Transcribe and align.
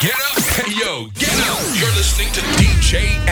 get 0.00 0.14
up, 0.14 0.42
hey 0.56 0.72
yo, 0.74 1.06
get 1.14 1.30
up. 1.46 1.60
You're 1.78 1.94
listening 1.94 2.32
to 2.32 2.40
DJ 2.58 3.27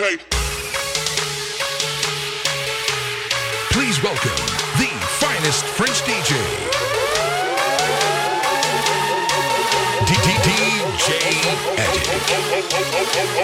Okay. 0.00 0.16
Please 3.72 4.00
welcome 4.00 4.30
the 4.78 4.86
finest 5.18 5.64
French 5.64 6.02
DJ. 6.02 6.36
DJ 10.06 10.38
Eddie. 10.38 10.78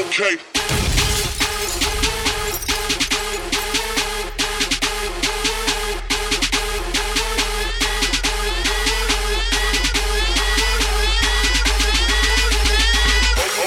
Okay. 0.07 0.39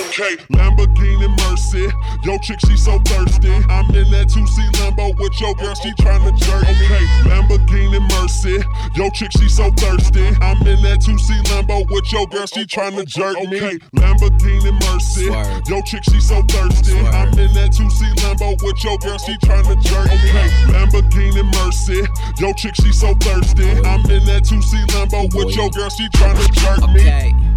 Okay. 0.07 0.37
Lamborghini 0.53 1.27
Mercy. 1.49 1.96
Yo, 2.23 2.37
chick, 2.39 2.59
she 2.67 2.75
so 2.75 2.99
thirsty. 3.05 3.51
I'm 3.69 3.87
in 3.95 4.09
that 4.11 4.27
2C 4.27 4.71
Lambo 4.79 5.17
with 5.19 5.39
your 5.39 5.53
girl, 5.55 5.75
she 5.75 5.91
tryna 5.93 6.35
jerk 6.37 6.63
me. 6.63 6.85
Okay. 6.85 7.05
Lamborghini 7.29 8.01
Mercy. 8.17 8.57
Yo, 8.95 9.09
chick, 9.11 9.31
she 9.37 9.47
so 9.47 9.71
thirsty. 9.71 10.27
I'm 10.41 10.57
in 10.67 10.81
that 10.83 10.99
2C 10.99 11.43
Lambo 11.47 11.89
with 11.89 12.11
your 12.11 12.27
girl, 12.27 12.45
she 12.45 12.65
tryna 12.65 13.05
jerk 13.05 13.37
me. 13.49 13.57
Okay. 13.57 13.77
Lamborghini 13.95 14.73
Mercy. 14.89 15.25
Yo, 15.69 15.81
chick, 15.81 16.03
she 16.03 16.19
so 16.19 16.41
thirsty. 16.43 16.97
I'm 16.97 17.29
in 17.39 17.53
that 17.53 17.71
2C 17.71 18.13
Lambo 18.23 18.61
with 18.63 18.83
your 18.83 18.97
girl, 18.97 19.17
she 19.17 19.37
tryna 19.37 19.81
jerk 19.81 20.07
me. 20.07 20.29
Okay. 20.29 20.49
Lamborghini 20.73 21.43
Mercy. 21.63 22.01
Yo, 22.39 22.53
chick, 22.53 22.75
she 22.75 22.91
so 22.91 23.13
thirsty. 23.15 23.69
I'm 23.87 24.03
in 24.09 24.25
that 24.25 24.43
2C 24.43 24.85
Lambo 24.91 25.33
with 25.33 25.55
your 25.55 25.69
girl, 25.69 25.89
she 25.89 26.07
tryna 26.09 26.51
jerk 26.53 26.89
me. 26.91 27.01
Okay. 27.01 27.56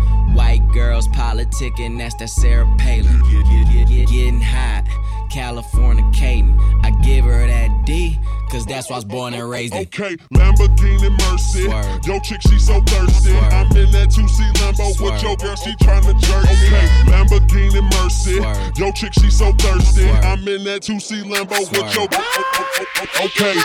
White 1.01 1.17
girls 1.17 1.37
politicking, 1.37 1.97
that's 1.97 2.15
that 2.15 2.29
Sarah 2.29 2.67
Palin. 2.77 3.05
Get- 3.23 3.45
get- 3.45 3.87
get- 3.87 4.07
Getting 4.11 4.41
hot, 4.41 4.83
California 5.31 6.03
Caden. 6.11 6.57
I 6.83 6.91
give 7.03 7.25
her 7.25 7.47
that 7.47 7.85
D, 7.85 8.19
cause 8.49 8.65
that's 8.65 8.89
why 8.89 8.95
I 8.95 8.97
was 8.97 9.05
born 9.05 9.33
and 9.33 9.49
raised 9.49 9.73
in. 9.73 9.81
Okay, 9.83 10.15
Lamborghini 10.33 11.09
Mercy. 11.29 11.65
Swerve. 11.65 12.05
Yo, 12.05 12.19
chick, 12.19 12.41
she 12.41 12.59
so 12.59 12.81
thirsty. 12.81 13.29
Swerve. 13.29 13.53
I'm 13.53 13.77
in 13.77 13.91
that 13.91 14.09
2C 14.11 14.43
Lambo 14.59 14.87
with 14.87 14.97
Swerve. 14.97 15.21
your 15.23 15.35
girl, 15.37 15.55
she 15.55 15.71
tryna 15.77 16.19
jerk 16.19 16.43
me. 16.45 16.67
Okay, 16.67 16.87
Lamborghini 17.11 17.81
Mercy. 18.03 18.37
Swerve. 18.37 18.77
Yo, 18.77 18.91
chick, 18.91 19.13
she 19.13 19.29
so 19.29 19.53
thirsty. 19.53 20.01
Swerve. 20.03 20.25
I'm 20.25 20.47
in 20.47 20.63
that 20.65 20.81
2C 20.81 21.23
Lambo 21.23 21.59
with 21.71 21.95
your 21.95 22.07
girl. 22.07 23.25
Okay. 23.25 23.59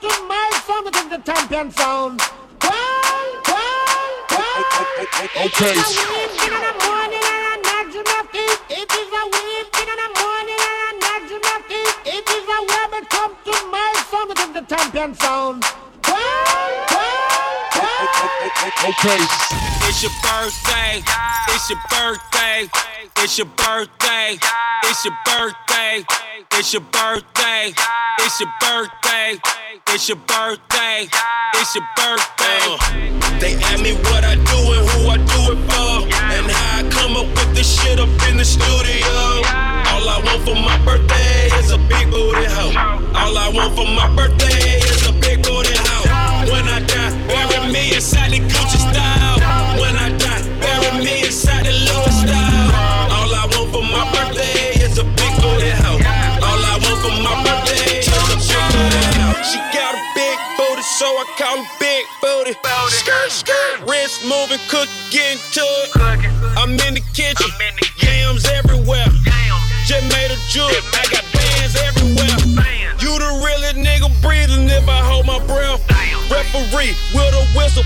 to 0.00 0.10
my 0.28 0.50
song 0.66 0.86
it 0.86 0.96
is 0.96 1.08
the 1.08 1.18
champion 1.18 1.70
sound. 1.70 2.20
Well, 2.62 3.26
well, 3.46 3.84
well. 4.30 4.64
Okay. 5.46 5.74
It 5.74 5.78
is 5.78 5.96
a 5.96 6.06
weeping 6.12 6.54
in 6.54 6.62
the 6.66 6.74
morning 6.86 7.24
and 7.34 7.44
a 7.50 7.56
nudging 7.68 8.10
of 8.18 8.28
it. 8.34 8.58
It 8.70 8.90
is 9.00 9.10
a 9.10 9.24
weeping 9.34 9.88
in 9.92 9.98
the 10.02 10.10
morning 10.22 10.60
and 10.70 10.80
a 10.86 11.06
nudging 11.06 11.46
of 11.54 11.64
it. 11.68 11.94
It 12.16 12.26
is 12.36 12.46
a 12.46 12.60
web, 12.70 12.92
it 12.94 13.10
to 13.10 13.54
my 13.70 13.92
song 14.10 14.30
it 14.30 14.38
is 14.38 14.52
the 14.52 14.62
champion 14.62 15.14
sound. 15.14 15.64
Well, 16.06 16.86
well. 16.90 17.17
Okay. 18.40 19.18
It's 19.90 20.02
your 20.02 20.12
birthday. 20.22 21.02
It's 21.48 21.68
your 21.68 21.78
birthday. 21.90 22.68
It's 23.18 23.36
your 23.36 23.48
birthday. 23.58 24.38
It's 24.84 25.04
your 25.04 25.14
birthday. 25.26 25.98
It's 26.52 26.72
your 26.72 26.84
birthday. 26.92 27.74
It's 28.20 28.38
your 28.38 28.52
birthday. 28.60 29.34
It's 29.88 30.08
your 30.08 30.18
birthday. 30.18 31.08
It's 31.54 31.74
your 31.74 31.84
birthday. 31.96 32.62
Uh, 32.62 33.38
they 33.40 33.56
ask 33.56 33.82
me 33.82 33.94
what 34.06 34.22
I 34.22 34.36
do 34.36 34.58
and 34.70 34.86
who 34.86 35.08
I 35.10 35.16
do 35.18 35.40
it 35.54 35.60
for. 35.66 36.06
And 36.30 36.46
how 36.46 36.78
I 36.78 36.88
come 36.90 37.16
up 37.16 37.26
with 37.34 37.56
this 37.56 37.66
shit 37.82 37.98
up 37.98 38.08
in 38.30 38.36
the 38.36 38.44
studio. 38.44 39.42
All 39.90 40.08
I 40.08 40.22
want 40.24 40.44
for 40.46 40.54
my 40.54 40.78
birthday 40.84 41.50
is 41.58 41.72
a 41.72 41.78
big 41.90 42.08
booty 42.08 42.44
hoe. 42.46 42.70
All 43.18 43.36
I 43.36 43.50
want 43.52 43.74
for 43.74 43.84
my 43.84 44.06
birthday 44.14 44.78
is 44.78 44.97
bury 47.28 47.72
me 47.72 47.94
inside 47.94 48.32
the 48.32 48.40
Gucci 48.40 48.80
style. 48.80 49.38
When 49.78 49.94
I 49.96 50.08
die, 50.16 50.42
bury 50.60 51.04
me 51.04 51.24
inside 51.28 51.66
the 51.66 51.72
Louis 51.72 52.16
style. 52.24 52.72
All 53.12 53.30
I 53.30 53.44
want 53.52 53.68
for 53.70 53.84
my 53.84 54.04
birthday 54.12 54.80
is 54.80 54.98
a 54.98 55.04
big 55.04 55.32
booty 55.44 55.70
hoe. 55.84 56.00
All 56.42 56.62
I 56.72 56.74
want 56.82 56.98
for 57.04 57.14
my 57.22 57.34
birthday 57.44 58.00
is 58.00 58.08
a 58.08 58.36
big 58.48 58.64
booty 58.72 59.04
hoe. 59.20 59.42
She 59.44 59.60
got 59.76 59.92
a 59.94 60.02
big 60.16 60.36
booty, 60.56 60.82
so 60.98 61.06
I 61.06 61.24
call 61.38 61.58
her 61.60 61.70
big 61.78 62.04
booty. 62.20 62.54
Skirt, 62.88 63.30
skirt, 63.30 63.76
wrist 63.86 64.24
moving, 64.24 64.60
cook, 64.68 64.88
getting 65.10 65.38
to 65.52 65.64
it. 65.84 65.90
I'm 66.56 66.72
in 66.88 66.94
the 66.94 67.04
kitchen, 67.12 67.50
yams 68.02 68.44
everywhere. 68.48 69.06
Just 69.86 70.04
made 70.12 70.30
a 70.32 70.38
jewel, 70.48 70.68
I 70.92 71.04
got 71.12 71.24
bands 71.32 71.76
everywhere. 71.76 72.67
Referee 76.78 76.94
with 77.12 77.34
a 77.34 77.58
whistle, 77.58 77.82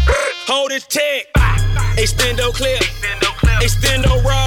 hold 0.47 0.71
his 0.71 0.85
tag. 0.87 1.27
Extendo 1.97 2.53
clip, 2.53 2.83
extendo 3.63 4.23
roll. 4.23 4.42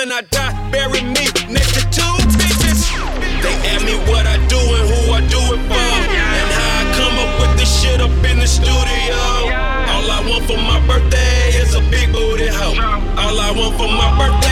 When 0.00 0.12
I 0.12 0.22
die, 0.22 0.54
bury 0.72 1.02
me 1.02 1.28
next 1.52 1.76
to 1.76 1.82
two 1.92 2.14
bitches. 2.40 2.88
They 3.44 3.52
ask 3.68 3.84
me 3.84 3.96
what 4.08 4.24
I 4.24 4.36
do 4.48 4.56
and 4.56 4.86
who 4.88 5.12
I 5.12 5.20
do 5.28 5.40
it 5.52 5.60
for. 5.68 5.88
And 6.40 6.48
how 6.56 6.80
I 6.80 6.84
come 6.96 7.16
up 7.20 7.32
with 7.40 7.58
this 7.60 7.68
shit 7.68 8.00
up 8.00 8.08
in 8.24 8.38
the 8.38 8.46
studio. 8.48 9.20
All 9.92 10.08
I 10.16 10.24
want 10.24 10.44
for 10.48 10.56
my 10.56 10.80
birthday 10.88 11.52
is 11.52 11.74
a 11.74 11.82
big 11.92 12.12
booty 12.12 12.48
hoe. 12.48 12.80
All 13.20 13.36
I 13.38 13.52
want 13.52 13.76
for 13.76 13.92
my 13.92 14.08
birthday 14.16 14.49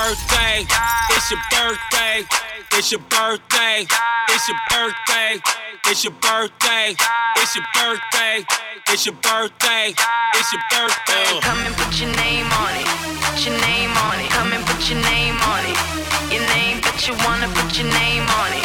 birthday. 0.00 0.64
It's 1.12 1.30
your 1.30 1.40
birthday. 1.52 2.24
It's 2.72 2.90
your 2.90 3.00
birthday. 3.12 3.84
It's 4.30 4.48
your 4.48 4.56
birthday. 4.70 5.32
It's 5.86 6.04
your 6.04 6.14
birthday. 6.24 6.94
It's 7.36 7.54
your 7.54 7.66
birthday. 7.74 8.44
It's 8.88 9.04
your 9.04 9.14
birthday. 9.20 9.92
It's 10.36 10.52
your 10.52 10.62
birthday. 10.72 11.28
Uh. 11.36 11.40
Come 11.42 11.60
and 11.66 11.76
put 11.76 12.00
your 12.00 12.12
name 12.16 12.48
on 12.64 12.72
it. 12.80 12.88
Put 13.28 13.44
your 13.44 13.58
name 13.60 13.92
on 14.08 14.16
it. 14.20 14.30
Come 14.30 14.52
and 14.52 14.64
put 14.64 14.80
your 14.88 15.00
name 15.04 15.36
on 15.52 15.62
it. 15.68 15.76
Your 16.32 16.44
name, 16.56 16.80
but 16.80 16.96
you 17.06 17.14
wanna 17.26 17.48
put 17.52 17.76
your 17.76 17.90
name 17.92 18.24
on 18.40 18.52
it. 18.56 18.59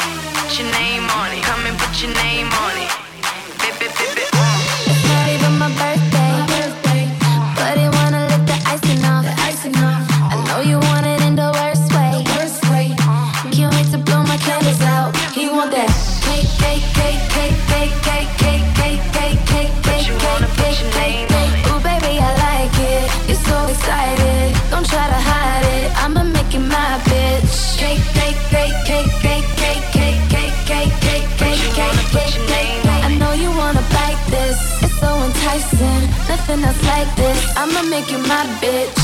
Nothing 36.55 36.69
else 36.69 36.83
like 36.87 37.15
this. 37.17 37.57
I'ma 37.57 37.81
make 37.83 38.09
you 38.09 38.17
my 38.17 38.45
bitch. 38.61 38.95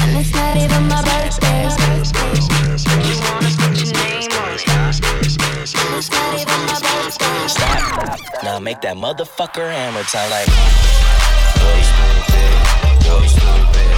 And 0.00 0.16
it's 0.16 0.32
not 0.32 0.56
even 0.56 0.88
my 0.88 1.02
birthday. 1.04 1.68
You 3.04 3.20
wanna 3.20 3.50
put 3.58 3.76
your 3.76 3.92
name 3.92 4.32
on 4.32 4.56
it. 4.56 4.64
It's 5.98 6.10
not 6.10 6.34
even 6.40 6.60
my 6.64 6.80
birthday. 6.80 7.48
Stop. 7.48 8.18
Now 8.42 8.58
make 8.58 8.80
that 8.80 8.96
motherfucker 8.96 9.70
hammer 9.70 10.02
time 10.04 10.30
like. 10.30 10.48
Go 11.60 11.70
stupid, 11.84 12.52
go 13.04 13.20
stupid, 13.26 13.97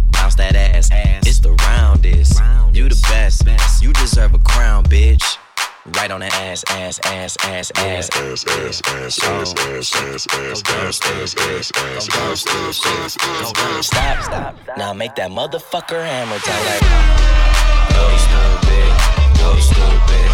Bounce 0.21 0.35
that 0.35 0.55
ass. 0.55 0.87
It's 1.25 1.39
the 1.39 1.53
roundest. 1.65 2.39
You 2.73 2.87
the 2.87 3.01
best. 3.09 3.81
You 3.81 3.91
deserve 3.93 4.35
a 4.35 4.37
crown, 4.37 4.83
bitch. 4.83 5.37
Right 5.97 6.11
on 6.11 6.19
the 6.19 6.27
ass, 6.27 6.63
ass, 6.69 6.99
ass, 7.05 7.37
ass, 7.43 7.71
ass. 7.77 8.07
Ass, 8.13 8.45
ass, 8.45 8.81
ass, 8.85 9.17
ass, 9.17 9.17
ass, 9.17 9.55
ass, 9.57 9.95
ass, 9.95 10.27
ass, 10.29 10.29
ass, 10.29 11.01
ass, 11.01 11.01
ass, 11.01 11.71
ass, 11.71 12.45
ass, 12.45 12.85
ass, 12.85 13.17
ass. 13.17 13.87
Stop, 13.87 14.23
stop. 14.23 14.77
Now 14.77 14.93
make 14.93 15.15
that 15.15 15.31
motherfucker 15.31 16.05
hammer 16.05 16.37
time 16.37 16.65
like. 16.69 16.85
Go 17.97 18.05
stupid, 18.21 18.93
go 19.41 19.57
stupid, 19.57 20.30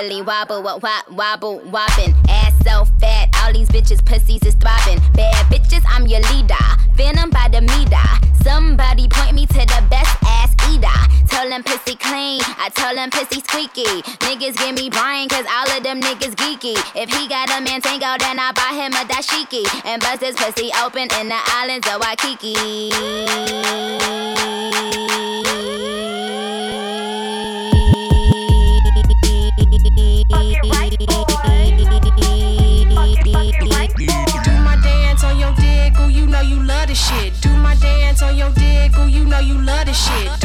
Wobbly 0.00 0.22
wobble, 0.22 0.62
wop, 0.62 0.82
wop, 0.82 1.10
wobble, 1.10 1.58
wobbin'. 1.66 2.14
Ass 2.26 2.54
so 2.64 2.86
fat, 3.00 3.28
all 3.42 3.52
these 3.52 3.68
bitches' 3.68 4.02
pussies 4.02 4.42
is 4.46 4.54
throbbing. 4.54 4.98
Bad 5.12 5.44
bitches, 5.52 5.84
I'm 5.86 6.06
your 6.06 6.20
leader. 6.32 6.54
Venom 6.94 7.28
by 7.28 7.48
the 7.52 7.60
meter. 7.60 8.08
Somebody 8.42 9.08
point 9.08 9.34
me 9.34 9.44
to 9.44 9.58
the 9.58 9.84
best 9.90 10.16
ass 10.24 10.54
eater. 10.72 10.88
Tell 11.28 11.50
them 11.50 11.62
pussy 11.62 11.96
clean, 11.96 12.40
I 12.56 12.70
tell 12.74 12.94
them 12.94 13.10
pussy 13.10 13.42
squeaky. 13.42 14.00
Niggas 14.24 14.56
give 14.56 14.74
me 14.74 14.88
Brian, 14.88 15.28
cause 15.28 15.44
all 15.52 15.70
of 15.76 15.82
them 15.82 16.00
niggas 16.00 16.34
geeky. 16.34 16.78
If 16.96 17.10
he 17.10 17.28
got 17.28 17.50
a 17.50 17.60
man 17.60 17.82
tango, 17.82 18.16
then 18.18 18.38
I 18.38 18.52
buy 18.52 18.72
him 18.72 18.94
a 18.94 19.04
dashiki. 19.04 19.66
And 19.84 20.00
bust 20.00 20.22
his 20.22 20.34
pussy 20.34 20.70
open 20.82 21.08
in 21.20 21.28
the 21.28 21.40
islands 21.60 21.86
of 21.86 22.00
Waikiki. 22.00 22.88
Shit. 37.10 37.40
Do 37.40 37.50
my 37.56 37.74
dance 37.76 38.22
on 38.22 38.36
your 38.36 38.50
dick, 38.50 38.96
ooh, 38.98 39.08
you 39.08 39.24
know 39.24 39.40
you 39.40 39.56
love 39.62 39.86
the 39.86 39.92
shit. 39.92 40.39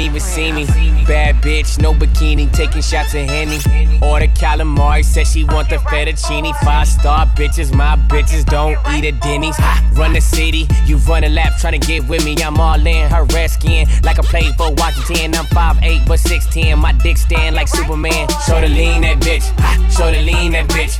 Don't 0.00 0.08
even 0.08 0.20
see 0.20 0.52
me. 0.52 0.64
Bad 1.06 1.36
bitch, 1.42 1.80
no 1.80 1.92
bikini, 1.92 2.50
taking 2.52 2.82
shots 2.82 3.14
of 3.14 3.22
Henny. 3.28 3.58
Order 4.00 4.28
calamari, 4.28 5.04
said 5.04 5.26
she 5.26 5.44
want 5.44 5.68
the 5.68 5.76
fettuccine. 5.76 6.54
Five 6.64 6.88
star 6.88 7.26
bitches, 7.26 7.74
my 7.74 7.96
bitches 8.08 8.44
don't 8.44 8.78
eat 8.94 9.04
at 9.04 9.20
Denny's. 9.20 9.58
Run 9.92 10.12
the 10.12 10.20
city, 10.20 10.66
you 10.86 10.96
run 10.98 11.24
a 11.24 11.28
lap 11.28 11.52
trying 11.58 11.78
to 11.78 11.86
get 11.86 12.08
with 12.08 12.24
me. 12.24 12.36
I'm 12.42 12.58
all 12.58 12.86
in 12.86 13.10
her 13.10 13.24
red 13.24 13.50
skin, 13.50 13.88
like 14.02 14.18
I 14.18 14.22
played 14.22 14.54
for 14.56 14.72
Washington. 14.74 15.34
I'm 15.34 15.46
5'8, 15.46 16.06
but 16.06 16.20
6'10. 16.20 16.78
My 16.78 16.92
dick 16.92 17.16
stand 17.16 17.56
like 17.56 17.68
Superman. 17.68 18.28
Show 18.46 18.60
the 18.60 18.68
lean 18.68 19.02
that 19.02 19.18
bitch, 19.20 19.44
show 19.96 20.10
the 20.10 20.22
lean 20.22 20.52
that 20.52 20.68
bitch. 20.68 20.96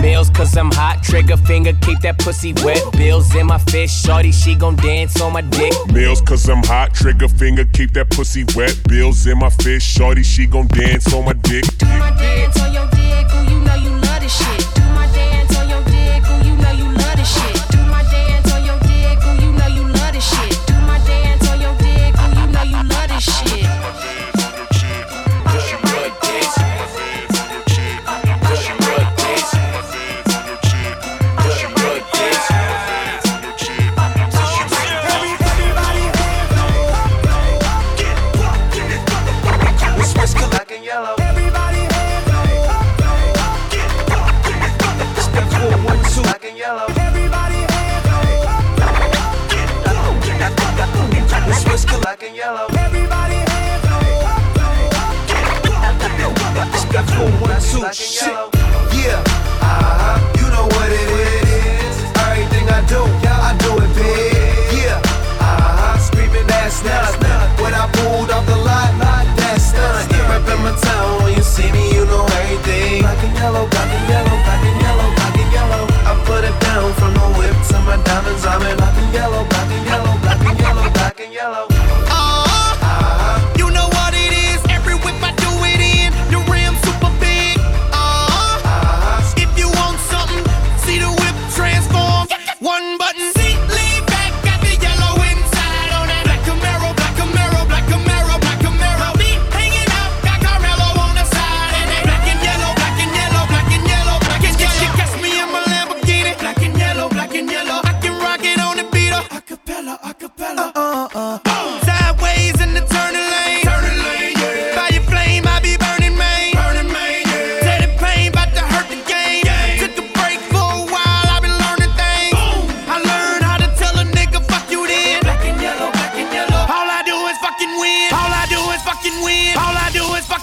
Meals, 0.00 0.30
cause 0.30 0.56
I'm 0.56 0.70
hot, 0.70 1.02
trigger 1.02 1.36
finger, 1.36 1.72
keep 1.80 2.00
that 2.00 2.18
pussy 2.18 2.52
wet. 2.64 2.82
Bills 2.92 3.34
in 3.34 3.46
my 3.46 3.58
fist, 3.58 4.04
shorty, 4.04 4.32
she 4.32 4.54
gon' 4.54 4.76
dance 4.76 5.20
on 5.20 5.32
my 5.32 5.40
dick. 5.40 5.72
Meals 5.92 6.20
cause 6.20 6.48
I'm 6.48 6.62
hot, 6.62 6.94
trigger 6.94 7.28
finger, 7.28 7.64
keep 7.64 7.92
that 7.92 8.10
pussy 8.10 8.43
wet. 8.54 8.76
Bills 8.88 9.26
in 9.26 9.38
my 9.38 9.50
fist, 9.50 9.86
shorty, 9.86 10.22
she 10.22 10.46
gon' 10.46 10.66
dance 10.68 11.12
on 11.12 11.24
my 11.24 11.32
dick. 11.32 11.64
Do 11.78 11.86
my 11.86 12.10
dance 12.16 12.60
on 12.60 12.72
your 12.72 12.86
dick, 12.88 13.26
ooh, 13.34 13.50
you 13.50 13.60
know 13.60 13.74
you 13.74 13.90
love 13.90 14.20
the 14.20 14.28
shit. 14.28 14.63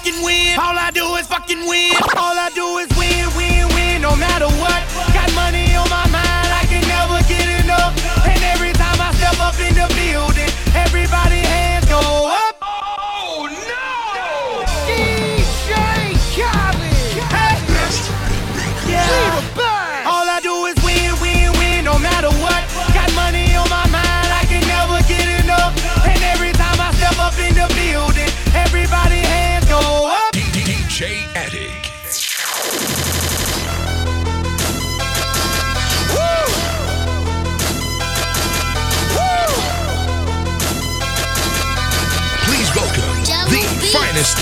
fucking 0.01 0.23
win. 0.23 0.59
All 0.59 0.77
I 0.77 0.91
do 0.91 1.15
is 1.15 1.27
fucking 1.27 1.67
win. 1.67 1.95
All 2.17 2.37
I 2.37 2.49
do 2.53 2.77
is 2.77 2.89
win, 2.97 3.37
win. 3.37 3.50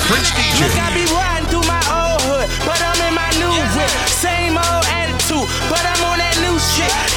Prince 0.09 0.31
DJ. 0.31 0.65
Look, 0.65 0.73
I 0.73 0.89
be 0.97 1.05
riding 1.13 1.47
through 1.49 1.69
my 1.69 1.77
old 1.85 2.21
hood, 2.25 2.49
but 2.65 2.81
I'm 2.81 2.97
in 3.05 3.13
my 3.13 3.29
new 3.37 3.53
whip. 3.77 3.91
Same 4.09 4.57
old 4.57 4.85
attitude, 4.89 5.45
but 5.69 5.85
I'm 5.85 6.01
on 6.09 6.17
that 6.17 6.33
new 6.41 6.57
shit. 6.57 7.08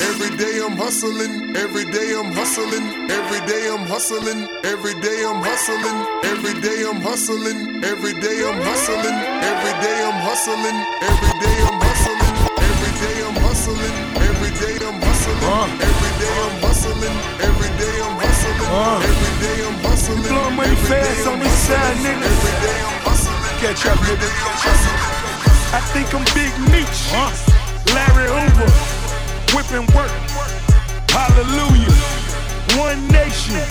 Every 0.00 0.30
day 0.36 0.60
I'm 0.64 0.76
hustling, 0.76 1.56
every 1.56 1.84
day 1.90 2.14
I'm 2.18 2.32
hustling, 2.32 3.10
every 3.10 3.40
day 3.46 3.68
I'm 3.68 3.84
hustling, 3.86 4.48
every 4.64 4.94
day 5.00 5.24
I'm 5.26 5.42
hustling, 5.42 5.98
every 6.24 6.54
day 6.60 6.84
I'm 6.88 7.00
hustling, 7.00 7.84
every 7.84 8.14
day 8.20 8.44
I'm 8.48 8.60
hustling, 8.60 9.18
every 9.42 9.72
day 9.84 9.98
I'm 10.08 10.20
hustling, 10.22 10.76
every 11.02 11.32
day 11.42 11.58
I'm 11.66 11.78
hustling, 11.82 12.36
every 12.62 12.92
day 13.02 13.16
I'm 13.26 13.36
hustling, 13.46 13.94
every 14.28 14.50
day 14.62 14.76
I'm 14.86 15.00
hustling, 15.02 15.54
every 15.88 16.10
day 16.22 16.34
I'm 16.46 16.56
hustling, 16.62 17.16
every 17.48 17.70
day 17.78 17.94
I'm 18.00 18.12
hustling. 18.16 18.27
I 25.72 25.80
think 25.92 26.12
I'm 26.12 26.24
Big 26.36 26.52
Meech. 26.68 27.00
Uh. 27.16 27.32
Larry 27.96 28.28
Hoover. 28.28 28.68
Whipping 29.56 29.88
work. 29.96 30.12
Hallelujah. 31.08 31.96
One 32.76 33.00
nation. 33.08 33.64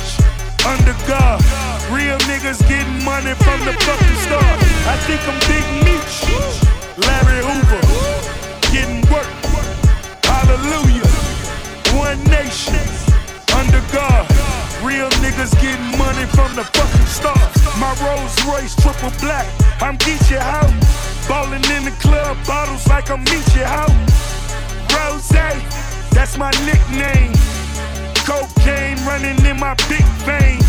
Under 0.65 0.97
God. 1.05 1.45
Real 1.93 2.17
niggas 2.25 2.60
getting 2.67 3.03
money 3.05 3.33
from 3.45 3.60
the 3.65 3.73
fucking 3.86 4.17
stars. 4.25 4.62
I 4.89 4.97
think 5.05 5.21
I'm 5.29 5.38
Big 5.45 5.65
Meech. 5.86 6.25
Larry 7.05 7.45
Hoover. 7.45 7.81
Getting 8.73 9.05
work. 9.13 9.29
Hallelujah. 10.25 11.05
One 11.93 12.23
nation. 12.33 12.81
Under 13.53 13.81
God. 13.93 14.57
Real 14.84 15.10
niggas 15.22 15.54
getting 15.60 15.98
money 15.98 16.26
from 16.38 16.56
the 16.56 16.63
fucking 16.63 17.08
start. 17.08 17.50
My 17.80 17.94
Rolls 18.06 18.38
Royce 18.46 18.76
triple 18.76 19.12
black, 19.20 19.48
I'm 19.82 19.98
Geechee 19.98 20.38
out. 20.38 20.72
Ballin' 21.28 21.66
in 21.76 21.84
the 21.84 21.96
club, 22.00 22.38
bottles 22.46 22.88
like 22.88 23.10
I'm 23.10 23.26
Meechee 23.26 23.63
out. 23.63 23.92
Rose, 24.94 25.28
that's 26.12 26.38
my 26.38 26.52
nickname. 26.66 27.34
Cocaine 28.24 28.98
running 29.06 29.44
in 29.46 29.60
my 29.60 29.74
big 29.90 30.06
vein. 30.24 30.62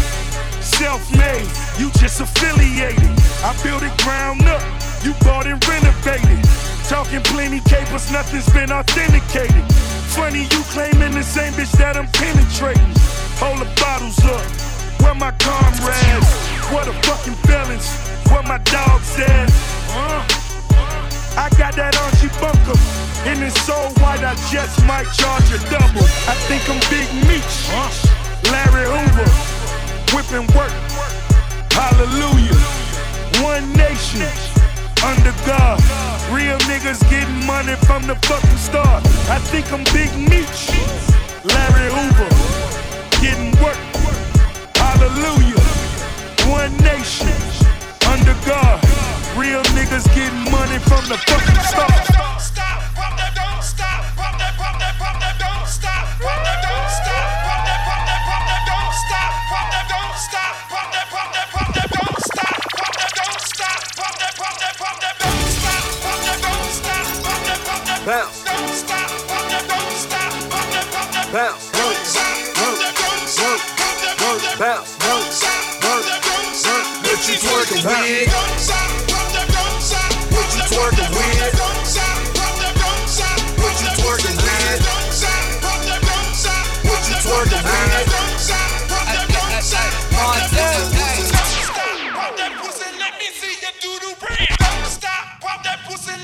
Self 0.60 1.02
made, 1.16 1.48
you 1.78 1.90
just 2.00 2.20
affiliated. 2.20 3.10
I 3.44 3.54
built 3.62 3.82
it 3.82 3.96
ground 4.02 4.42
up, 4.42 4.62
you 5.04 5.12
bought 5.24 5.46
and 5.46 5.60
renovated. 5.68 6.42
Talking 6.88 7.20
plenty 7.22 7.60
capers, 7.60 8.10
nothing's 8.10 8.48
been 8.52 8.72
authenticated. 8.72 9.64
Funny, 10.16 10.42
you 10.42 10.62
claiming 10.72 11.12
the 11.12 11.22
same 11.22 11.52
bitch 11.52 11.72
that 11.78 11.96
I'm 11.96 12.08
penetrating. 12.08 13.07
Hold 13.38 13.60
the 13.62 13.70
bottles 13.80 14.18
up. 14.26 14.42
Where 15.00 15.14
my 15.14 15.30
comrades? 15.38 16.30
What 16.74 16.88
a 16.88 16.94
fucking 17.06 17.38
balance. 17.46 17.86
Where 18.30 18.42
my 18.42 18.58
dogs 18.66 19.14
at? 19.18 19.48
Uh, 19.94 20.26
uh, 20.74 21.38
I 21.38 21.48
got 21.56 21.74
that 21.78 21.94
Archie 22.02 22.34
Bunker. 22.42 22.74
And 23.30 23.42
it's 23.42 23.60
so 23.62 23.78
white, 24.02 24.26
I 24.26 24.34
just 24.50 24.82
might 24.86 25.06
charge 25.14 25.46
a 25.54 25.60
double. 25.70 26.02
I 26.26 26.34
think 26.50 26.66
I'm 26.66 26.82
Big 26.90 27.06
Meech. 27.30 27.54
Larry 28.50 28.90
Hoover. 28.90 29.30
Whipping 30.10 30.46
work. 30.58 30.74
Hallelujah. 31.70 32.58
One 33.38 33.70
nation 33.78 34.26
under 35.06 35.32
God. 35.46 35.78
Real 36.34 36.58
niggas 36.66 37.00
getting 37.08 37.46
money 37.46 37.76
from 37.86 38.02
the 38.06 38.16
fucking 38.26 38.58
start. 38.58 39.06
I 39.30 39.38
think 39.38 39.72
I'm 39.72 39.84
Big 39.94 40.10
Meech, 40.18 40.74
Larry 41.44 41.88
Hoover. 41.94 42.47
Getting 43.20 43.50
work. 43.60 43.76
Hallelujah. 44.76 45.58
One 46.46 46.76
nation 46.78 47.34
under 48.06 48.34
God. 48.46 48.80
Real 49.36 49.62
niggas 49.74 50.06
getting 50.14 50.52
money 50.52 50.78
from 50.78 51.04
the 51.08 51.18
fucking 51.26 51.62
stars. 51.64 52.08
Bounce. 68.06 68.44
Bounce 71.30 71.77
bounce, 74.58 74.98
bounce, 74.98 75.40
bounce, 75.80 76.10
bounce. 76.26 76.66
What 77.06 77.28
you 77.28 77.34
twerking 77.38 77.82
with? 77.86 78.26
What 80.34 80.50
you 80.54 80.62
twerking 80.66 81.10
with? 81.14 81.54
What 83.62 83.76
you 83.78 83.90
twerking 84.02 84.36
with? 84.42 84.82
What 86.84 87.02
you 87.06 87.16
twerking 87.22 87.62
with? 87.62 88.18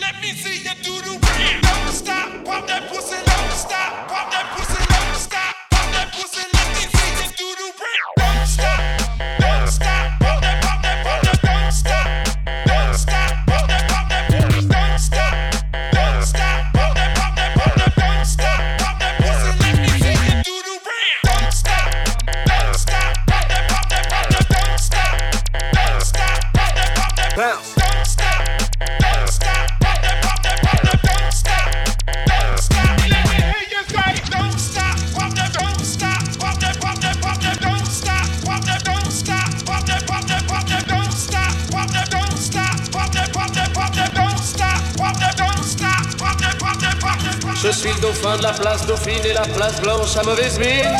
Let 0.01 0.17
me 0.21 0.31
see 0.33 0.59
you 0.65 0.75
do 0.83 0.95
the 1.03 1.15
Stop, 1.93 2.45
pop 2.45 2.67
that 2.67 2.89
pussy. 2.91 3.04
fine 49.05 49.25
et 49.25 49.33
la 49.33 49.43
place 49.43 49.81
blanche 49.81 50.17
à 50.17 50.23
mauvaise 50.23 50.59
mine. 50.59 50.97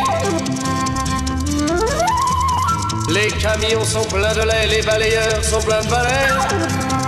Les 3.09 3.27
camions 3.27 3.83
sont 3.83 4.05
pleins 4.05 4.33
de 4.33 4.41
lait, 4.41 4.67
les 4.67 4.81
balayeurs 4.81 5.43
sont 5.43 5.59
pleins 5.59 5.81
de 5.81 5.89
balais. 5.89 6.27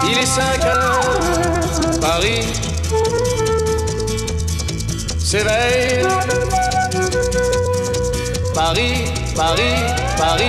Il 0.03 0.17
est 0.17 0.25
5 0.25 0.65
heures, 0.65 1.99
Paris 2.01 2.45
s'éveille. 5.19 6.07
Paris, 8.55 9.05
Paris, 9.35 9.63
Paris, 10.17 10.45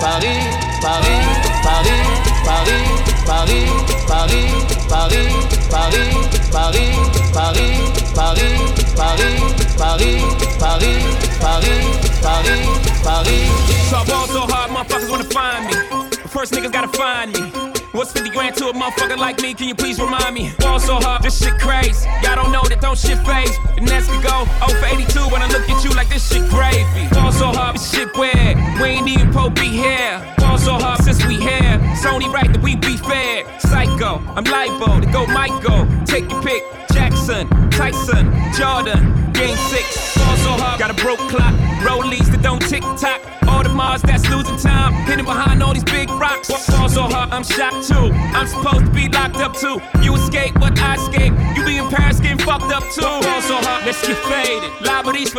Paris, 0.00 0.38
Paris, 0.80 1.20
Paris, 1.64 2.02
Paris, 2.46 2.86
Paris, 3.26 3.66
Paris, 4.06 4.46
Paris, 4.88 5.26
Paris, 5.70 6.10
Paris, 6.52 6.92
Paris, 7.32 7.72
Paris. 8.14 8.87
Paris, 8.98 9.38
Paris, 9.78 10.58
Paris, 10.58 11.38
Paris, 11.38 12.18
Paris, 12.18 12.66
Paris. 13.06 13.88
So 13.88 13.96
I 13.96 14.04
ball 14.08 14.26
so 14.26 14.40
hard, 14.40 14.70
motherfuckers 14.72 15.08
wanna 15.08 15.22
find 15.30 15.66
me. 15.66 16.18
First 16.26 16.52
niggas 16.52 16.72
gotta 16.72 16.88
find 16.98 17.32
me. 17.32 17.68
What's 17.92 18.10
50 18.12 18.30
grand 18.30 18.56
to 18.56 18.66
a 18.66 18.72
motherfucker 18.72 19.16
like 19.16 19.40
me? 19.40 19.54
Can 19.54 19.68
you 19.68 19.76
please 19.76 20.00
remind 20.00 20.34
me? 20.34 20.50
Ball 20.58 20.80
so 20.80 20.96
hard, 20.96 21.22
this 21.22 21.38
shit 21.38 21.54
crazy. 21.60 22.08
Y'all 22.22 22.34
don't 22.34 22.50
know 22.50 22.62
that 22.68 22.80
don't 22.80 22.98
shit 22.98 23.18
phase. 23.24 23.56
And 23.76 23.86
that's 23.86 24.08
we 24.10 24.18
go 24.18 24.44
0 24.66 24.80
for 24.80 24.86
82 24.86 25.30
when 25.30 25.42
I 25.42 25.46
look 25.46 25.70
at 25.70 25.84
you 25.84 25.90
like 25.90 26.08
this 26.08 26.28
shit 26.28 26.50
gravy. 26.50 27.08
Ball 27.14 27.30
so 27.30 27.46
hard, 27.54 27.76
this 27.76 27.88
shit 27.90 28.10
weird. 28.18 28.58
We 28.82 28.98
ain't 28.98 29.08
even 29.08 29.32
pro 29.32 29.48
be 29.48 29.68
here. 29.68 30.18
Ball 30.38 30.58
so 30.58 30.74
hard 30.74 31.02
since 31.04 31.24
we 31.24 31.36
here. 31.36 31.78
It's 31.94 32.04
only 32.04 32.28
right 32.28 32.52
that 32.52 32.60
we 32.60 32.74
be 32.74 32.96
fair. 32.96 33.46
Psycho, 33.60 34.20
I'm 34.34 34.42
libo 34.42 35.00
to 35.00 35.06
go 35.06 35.24
Michael. 35.26 35.86
Take 36.04 36.28
your 36.30 36.42
pick. 36.42 36.64
Jackson, 36.98 37.48
Tyson, 37.70 38.26
Jordan, 38.58 39.14
game 39.34 39.56
six. 39.70 40.18
Ball 40.18 40.36
so 40.38 40.50
hard, 40.50 40.80
got 40.80 40.90
a 40.90 40.94
broke 40.94 41.20
clock. 41.30 41.54
Rollies 41.78 42.26
that 42.32 42.42
don't 42.42 42.58
tick 42.58 42.82
tock. 42.98 43.22
Audemars 43.46 44.02
that's 44.02 44.28
losing 44.28 44.56
time, 44.56 44.92
hidden 45.06 45.24
behind 45.24 45.62
all 45.62 45.72
these 45.72 45.84
big 45.84 46.10
rocks. 46.10 46.48
Ball 46.66 46.88
so 46.88 47.02
hard, 47.02 47.30
I'm 47.30 47.44
shot 47.44 47.70
too. 47.84 48.10
I'm 48.34 48.48
supposed 48.48 48.86
to 48.86 48.90
be 48.90 49.08
locked 49.08 49.36
up 49.36 49.54
too. 49.54 49.78
You 50.02 50.16
escape 50.16 50.57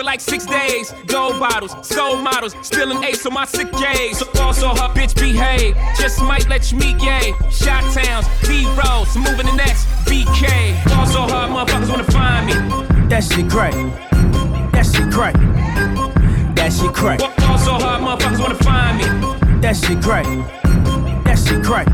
like 0.09 0.19
six 0.21 0.43
days. 0.47 0.91
Gold 1.05 1.39
bottles, 1.39 1.75
soul 1.87 2.15
models, 2.17 2.55
still 2.63 2.89
an 2.91 3.03
ace 3.03 3.23
on 3.27 3.33
my 3.33 3.45
sick 3.45 3.71
days. 3.73 4.17
So 4.17 4.25
also 4.41 4.69
her 4.69 4.89
bitch 4.97 5.13
behave. 5.13 5.75
Just 5.99 6.19
might 6.23 6.49
let 6.49 6.71
you 6.71 6.79
meet 6.79 6.97
gay. 6.97 7.31
Shot 7.51 7.83
towns, 7.93 8.25
B 8.47 8.65
rolls, 8.81 9.15
moving 9.15 9.45
the 9.45 9.55
next 9.55 9.85
BK. 10.09 10.47
Also 10.97 11.21
her 11.33 11.45
motherfuckers 11.53 11.89
wanna 11.91 12.11
find 12.11 12.47
me. 12.47 12.53
That 13.07 13.23
shit 13.23 13.47
crack. 13.51 13.73
That 14.73 14.85
shit 14.91 15.11
crack. 15.13 15.35
That 16.55 16.73
shit 16.73 16.91
crack. 16.91 17.19
Also 17.47 17.73
her 17.73 17.97
motherfuckers 18.05 18.39
wanna 18.39 18.63
find 18.69 18.97
me. 18.97 19.05
That 19.61 19.75
shit 19.75 20.01
crack. 20.01 20.25
That 21.25 21.37
shit 21.37 21.63
crack. 21.63 21.87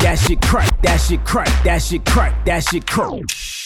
That 0.00 0.18
shit 0.18 0.40
crack. 0.42 0.82
That 0.82 0.96
shit 0.96 1.24
crack. 1.24 1.62
That 1.62 1.80
shit 1.80 2.04
crack. 2.04 2.44
That 2.44 2.62
shit 2.64 2.84
crack. 2.84 3.14
That 3.24 3.24
shit 3.24 3.30
crack. 3.30 3.65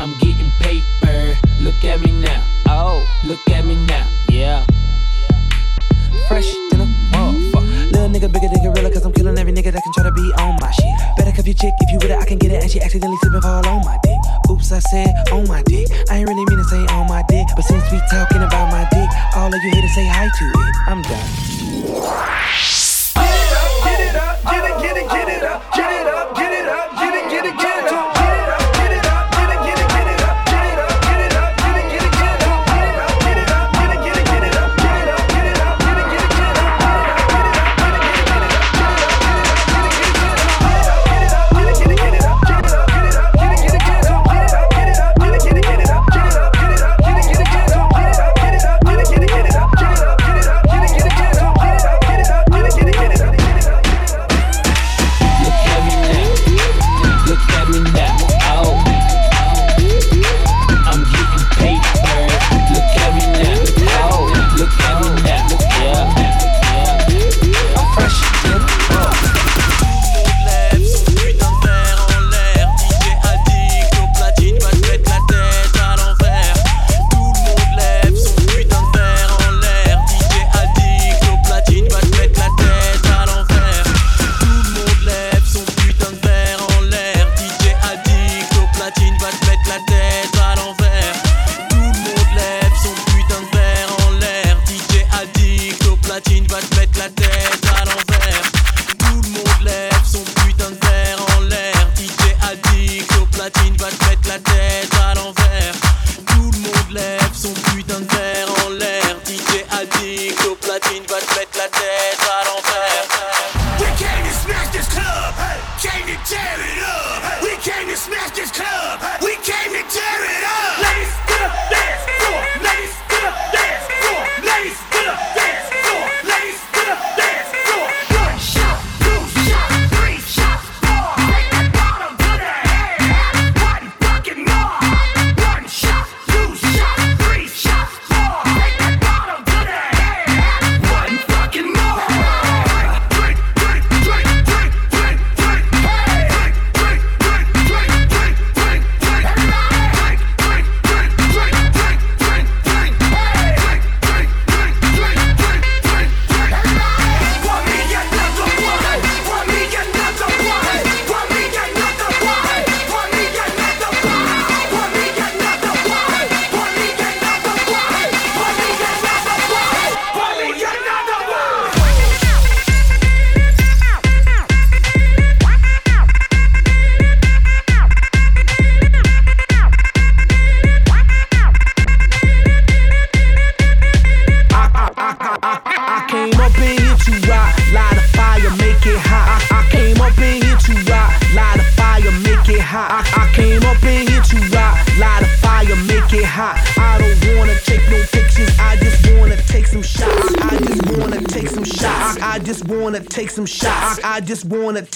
I'm 0.00 0.16
getting 0.16 0.48
paper. 0.60 1.36
Look 1.60 1.84
at 1.84 2.00
me 2.00 2.10
now. 2.24 2.42
Oh, 2.68 3.04
look 3.22 3.46
at 3.50 3.66
me 3.66 3.76
now. 3.84 4.08
Yeah. 4.30 4.64
Fresh 6.26 6.48
than 6.70 6.80
a 6.80 6.88
motherfucker. 7.12 7.92
Little 7.92 8.08
nigga 8.08 8.32
bigger 8.32 8.48
than 8.48 8.64
gorilla, 8.64 8.90
cause 8.90 9.04
I'm 9.04 9.12
killing 9.12 9.36
every 9.36 9.52
nigga 9.52 9.70
that 9.70 9.82
can 9.84 9.92
try 9.92 10.04
to 10.04 10.10
be 10.12 10.32
on 10.40 10.56
my 10.58 10.70
shit. 10.70 10.88
Better 11.18 11.32
cuff 11.36 11.44
your 11.44 11.52
chick 11.52 11.74
if 11.82 11.92
you 11.92 11.98
with 12.00 12.16
it, 12.16 12.16
I 12.16 12.24
can 12.24 12.38
get 12.38 12.50
it. 12.50 12.62
And 12.62 12.70
she 12.70 12.80
accidentally 12.80 13.18
slipping 13.20 13.42
fall 13.42 13.68
on 13.68 13.84
my 13.84 13.98
dick. 14.02 14.16
Oops, 14.48 14.72
I 14.72 14.78
said 14.78 15.12
on 15.32 15.46
my 15.46 15.60
dick. 15.64 15.86
I 16.08 16.16
ain't 16.16 16.26
really 16.26 16.46
mean 16.48 16.56
to 16.56 16.64
say 16.64 16.80
on 16.96 17.06
my 17.06 17.22
dick, 17.28 17.44
but 17.54 17.66
since 17.66 17.84
we 17.92 18.00
talking 18.10 18.40
about 18.40 18.72
my 18.72 18.88
dick, 18.88 19.10
all 19.36 19.52
of 19.52 19.60
you 19.62 19.70
here 19.70 19.82
to 19.82 19.92
say 19.92 20.08
hi 20.08 20.32
to 20.32 20.44
it. 20.48 20.74
I'm 20.88 21.02
done. 21.04 21.28
Get 23.20 23.36
it 23.36 23.52
up, 23.52 23.84
get 23.84 24.00
it 24.00 24.16
up, 24.16 24.44
get 24.48 24.64
it, 24.64 24.80
get 24.80 24.96
it, 24.96 25.08
get 25.12 25.28
it 25.28 25.44
up, 25.44 25.60
get 25.76 25.92
it 25.92 26.06
up, 26.08 26.34
get 26.34 26.52
it 26.56 26.68
up. 26.72 26.99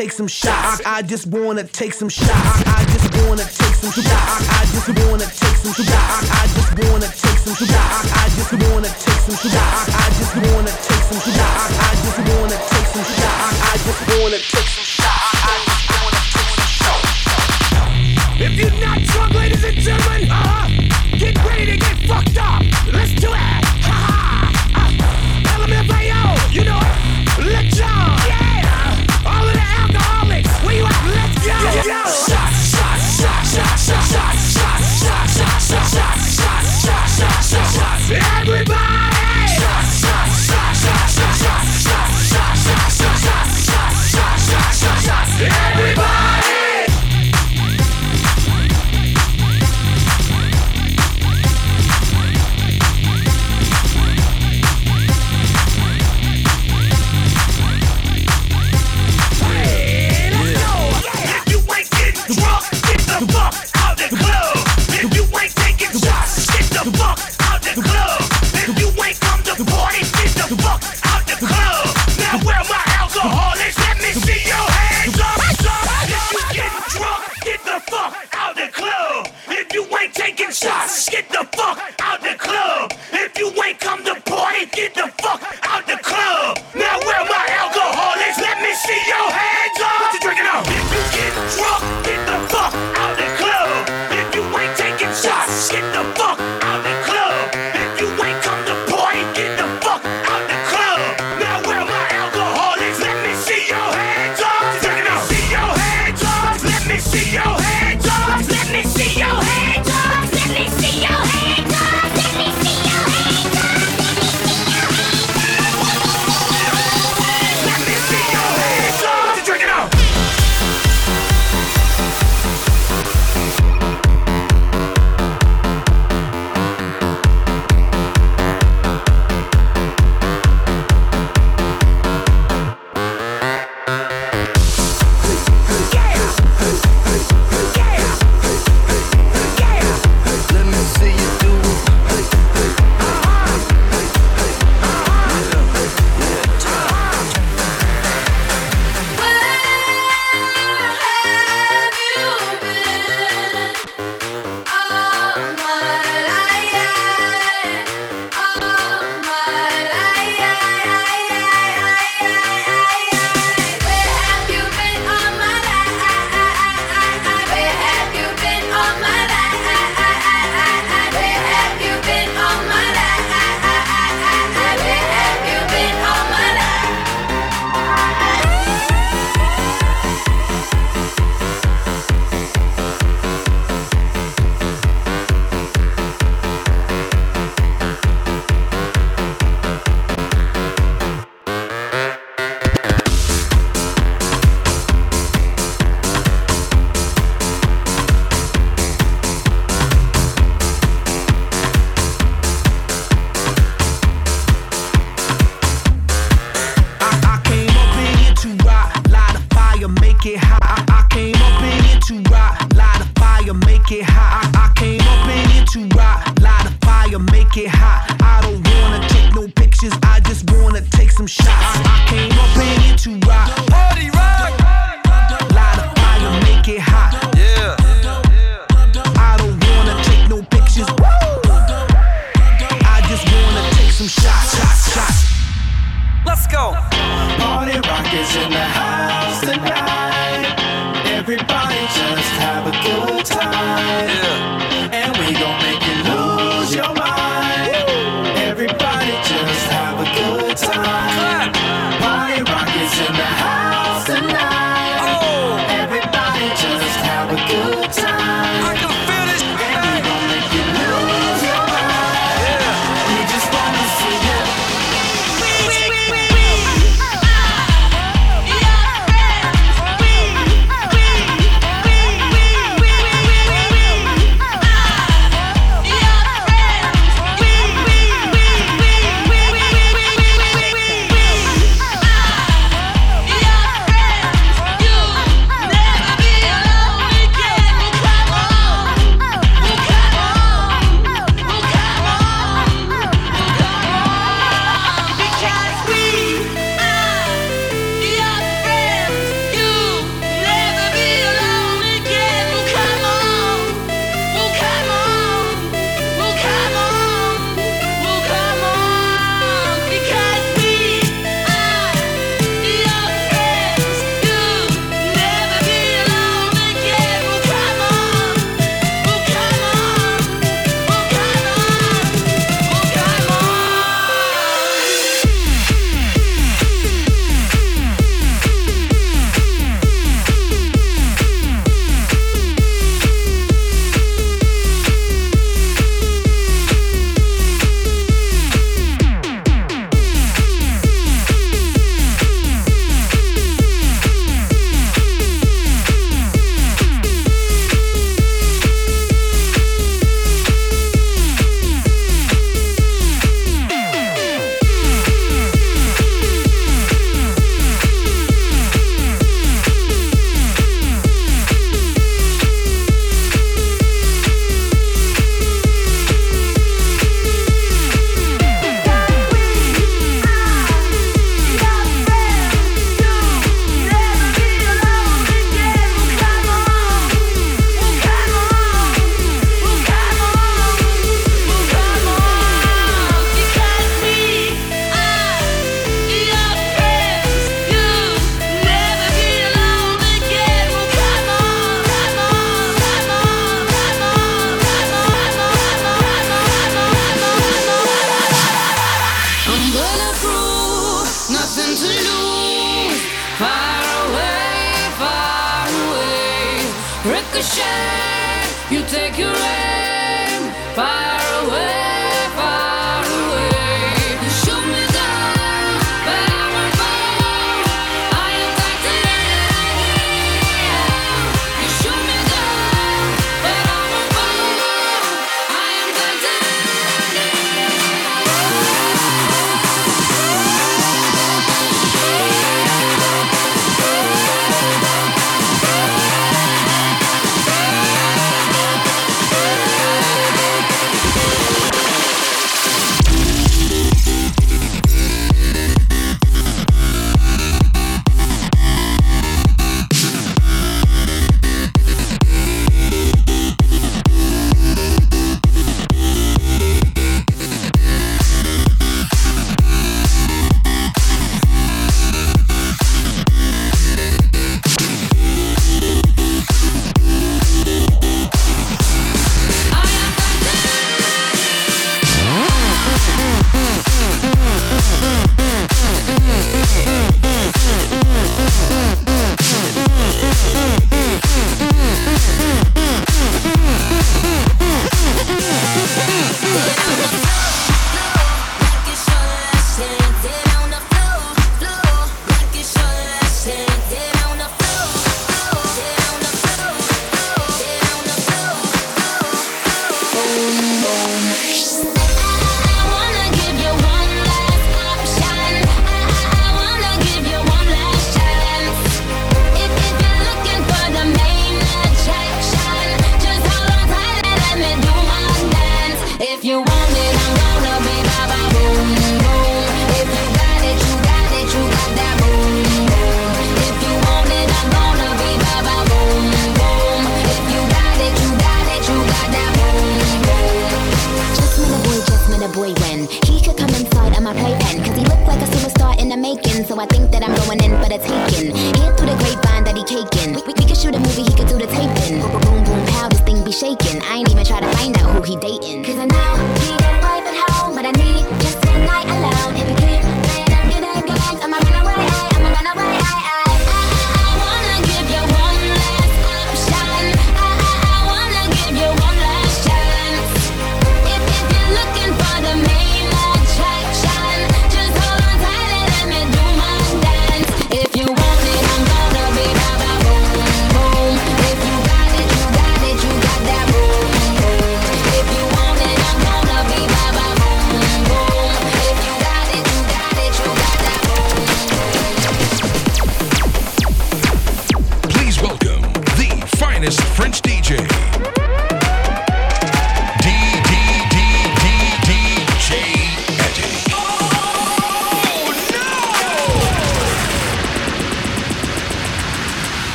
take 0.00 0.12
some 0.12 0.28
shots. 0.28 0.80
I, 0.86 1.02
just 1.02 1.26
wanna 1.26 1.64
take 1.64 1.92
some 1.92 2.08
shots. 2.08 2.69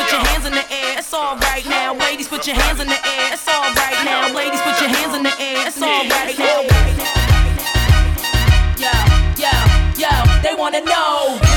put 0.00 0.12
your 0.12 0.20
hands 0.20 0.46
in 0.46 0.52
the 0.52 0.72
air. 0.72 0.98
It's 0.98 1.12
all 1.12 1.36
right 1.36 1.66
now. 1.66 1.94
Ladies, 1.94 2.28
put 2.28 2.46
your 2.46 2.56
hands 2.56 2.80
in 2.80 2.86
the 2.86 2.94
air. 2.94 3.32
It's 3.32 3.46
all 3.48 3.62
right 3.74 4.00
now. 4.04 4.32
Ladies, 4.34 4.60
put 4.62 4.80
your 4.80 4.88
hands 4.88 5.14
in 5.14 5.22
the 5.22 5.34
air. 5.38 5.66
It's 5.66 5.82
all 5.82 6.08
right 6.08 6.38
now. 6.38 6.62
Yo, 8.80 8.92
yo, 9.36 9.52
yo, 9.98 10.42
they 10.42 10.54
wanna 10.54 10.80
know. 10.80 11.49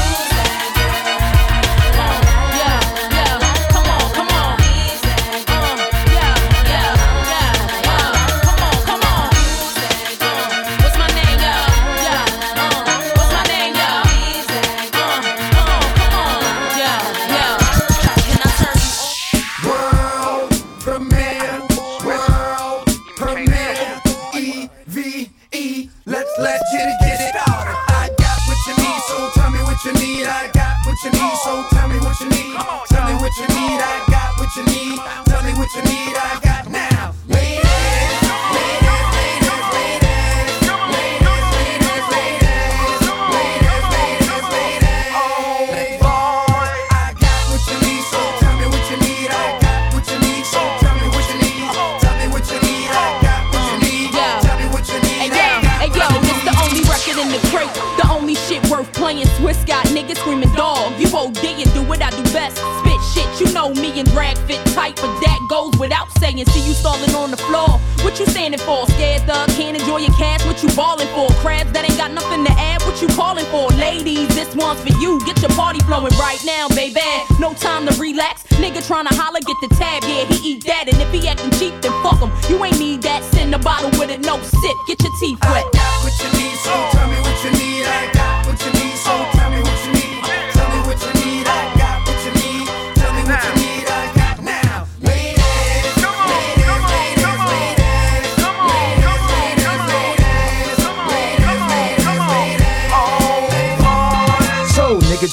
You 68.24 68.32
standing 68.32 68.60
for? 68.60 68.88
Scared 68.96 69.22
thug, 69.24 69.50
can't 69.50 69.80
enjoy 69.80 69.98
your 69.98 70.14
cash. 70.16 70.46
What 70.46 70.62
you 70.64 70.70
balling 70.76 71.08
for? 71.10 71.28
Crabs 71.42 71.72
that 71.74 71.84
ain't 71.84 71.98
got 71.98 72.12
nothing 72.12 72.46
to 72.46 72.52
add. 72.52 72.82
What 72.84 73.02
you 73.02 73.08
callin' 73.10 73.46
for? 73.46 73.68
Ladies, 73.76 74.28
this 74.36 74.56
one's 74.56 74.80
for 74.82 74.94
you. 75.00 75.20
Get 75.26 75.42
your 75.42 75.52
party 75.52 75.80
flowin' 75.82 76.14
right 76.20 76.42
now, 76.46 76.68
baby. 76.70 77.02
No 77.40 77.54
time 77.54 77.86
to 77.88 77.94
relax. 78.00 78.44
Nigga 78.62 78.82
tryna 78.86 79.14
holler, 79.14 79.42
get 79.42 79.58
the 79.62 79.70
tab. 79.76 80.04
Yeah, 80.04 80.26
he 80.26 80.54
eat 80.54 80.66
that. 80.66 80.88
And 80.88 81.00
if 81.02 81.12
he 81.12 81.28
actin' 81.28 81.52
cheap, 81.52 81.74
then 81.82 81.92
fuck 82.04 82.20
him. 82.20 82.32
You 82.50 82.64
ain't 82.64 82.80
need 82.80 83.02
that. 83.04 83.24
Send 83.36 83.54
a 83.56 83.60
bottle 83.60 83.92
with 84.00 84.10
it, 84.10 84.22
no 84.22 84.40
sip. 84.42 84.78
Get 84.88 85.02
your 85.04 85.14
teeth 85.20 85.40
wet. 85.44 85.66
what 86.04 86.16
you 86.22 86.30
need, 86.40 86.58
so 86.64 86.74
tell 86.92 87.08
me 87.08 87.20
what 87.20 87.38
you 87.44 87.52
need. 87.52 87.86
I 87.86 88.13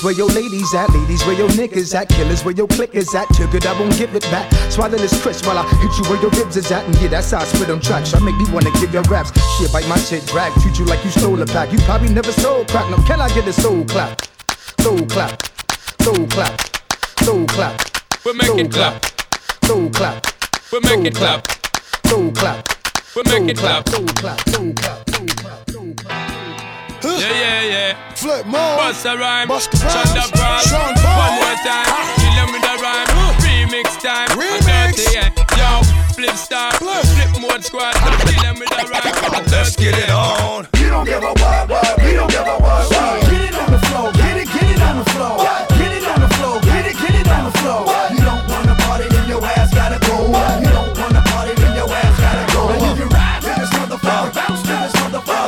niggas, 0.00 0.04
where 0.04 0.14
your 0.14 0.28
ladies 0.28 0.74
at? 0.74 0.90
Ladies, 0.90 1.24
where 1.24 1.36
your 1.36 1.48
niggas 1.50 1.94
at? 1.94 2.08
Killers, 2.08 2.44
where 2.44 2.54
your 2.54 2.66
click 2.68 2.94
is 2.94 3.14
at? 3.14 3.28
Took 3.34 3.54
it, 3.54 3.66
I 3.66 3.78
won't 3.78 3.96
give 3.96 4.14
it 4.14 4.22
back. 4.30 4.50
Swallow 4.70 4.98
this 4.98 5.20
crisp 5.22 5.46
while 5.46 5.58
I 5.58 5.62
hit 5.62 5.98
you 5.98 6.04
where 6.10 6.20
your 6.20 6.30
ribs 6.30 6.56
is 6.56 6.70
at. 6.72 6.84
And 6.84 6.94
yeah, 7.00 7.08
that's 7.08 7.30
how 7.30 7.38
I 7.38 7.44
spit 7.44 7.70
on 7.70 7.80
tracks. 7.80 8.14
I 8.14 8.18
make 8.20 8.36
me 8.36 8.44
wanna 8.52 8.70
give 8.80 8.92
your 8.92 9.02
raps. 9.04 9.30
Shit, 9.58 9.72
bite 9.72 9.88
my 9.88 9.98
shit, 9.98 10.26
drag. 10.26 10.52
Treat 10.60 10.78
you 10.78 10.84
like 10.84 11.04
you 11.04 11.10
stole 11.10 11.40
a 11.40 11.46
pack. 11.46 11.72
You 11.72 11.78
probably 11.80 12.12
never 12.12 12.32
sold 12.32 12.68
crack. 12.68 12.90
No, 12.90 12.96
can 13.04 13.20
I 13.20 13.28
get 13.34 13.46
a 13.46 13.52
soul 13.52 13.84
clap? 13.84 14.22
Soul 14.80 15.06
clap. 15.06 15.42
Soul 16.02 16.26
clap. 16.26 16.60
Soul 17.20 17.46
clap. 17.46 17.80
We 18.24 18.32
make 18.34 18.58
it 18.58 18.72
clap. 18.72 19.04
Soul 19.64 19.90
clap. 19.90 20.26
We 20.72 20.80
make 20.80 21.06
it 21.06 21.14
clap. 21.14 21.46
Soul 22.06 22.30
clap. 22.32 22.68
We 23.16 23.22
make 23.24 23.50
it 23.50 23.58
clap. 23.58 23.88
Soul 23.88 24.06
clap. 24.06 24.48
Soul 24.48 24.72
clap. 24.74 25.10
Yeah, 27.02 27.32
yeah, 27.32 27.62
yeah. 27.62 28.14
Flip 28.14 28.46
more. 28.46 28.76
Bust 28.76 29.06
a 29.06 29.16
rhyme. 29.16 29.48
Bust 29.48 29.70
the 29.70 29.76
Shut 29.78 30.04
rhymes. 30.04 30.16
up, 30.16 30.34
rhyme. 30.36 30.64
Sean 30.68 30.92
One 31.00 31.34
more 31.40 31.58
time. 31.64 31.88
Kill 32.20 32.34
them 32.36 32.48
with 32.52 32.64
a 32.64 32.76
rhyme. 32.82 33.08
Remix 33.40 34.00
time. 34.00 34.28
Remix. 34.36 34.96
Dirty, 34.96 35.04
yeah. 35.16 35.30
Yo, 35.56 35.82
flip 36.14 36.36
star. 36.36 36.72
Flip 36.74 37.30
mode 37.40 37.64
squad. 37.64 37.94
Kill 37.94 38.42
them 38.42 38.58
with 38.58 38.72
a 38.72 38.84
rhyme. 38.88 39.46
Let's 39.50 39.76
get 39.76 39.96
it 39.96 40.10
on. 40.10 40.66
You 40.78 40.88
don't 40.90 41.04
give 41.04 41.22
a 41.22 41.32
what, 41.32 41.68
what, 41.68 41.96
we 42.04 42.12
don't 42.12 42.30
give 42.30 42.46
a 42.46 42.56
what, 42.58 42.90
what. 42.90 43.20
Get 43.30 43.42
it 43.48 43.54
on 43.54 43.70
the 43.72 43.78
floor, 43.88 44.12
get 44.12 44.36
it, 44.36 44.48
get 44.48 44.68
it 44.70 44.82
on 44.82 44.96
the 44.98 45.04
floor. 45.10 45.38
Get 45.78 45.92
it 45.96 46.04
on 46.08 46.20
the 46.20 46.28
floor, 46.36 46.60
get 46.60 46.86
it, 46.86 46.96
get 46.98 47.14
it 47.14 47.28
on 47.28 47.44
the 47.44 47.58
floor. 47.58 47.86
You 48.10 48.20
don't 48.24 48.44
wanna 48.48 48.74
party, 48.84 49.08
then 49.08 49.28
your 49.28 49.44
ass 49.44 49.72
gotta 49.74 49.98
go. 50.06 50.26
You 50.60 50.70
don't 50.70 50.98
wanna 50.98 51.22
party, 51.30 51.54
then 51.54 51.76
your 51.76 51.88
ass 51.88 52.16
gotta 52.20 52.52
go. 52.52 52.68
And 52.68 52.82
if 52.90 52.98
you 52.98 53.06
ride 53.08 53.40
to 53.42 53.52
this 53.60 53.70
motherfucker, 53.70 54.34
bounce 54.34 54.62
to 54.62 54.68
this 54.68 54.69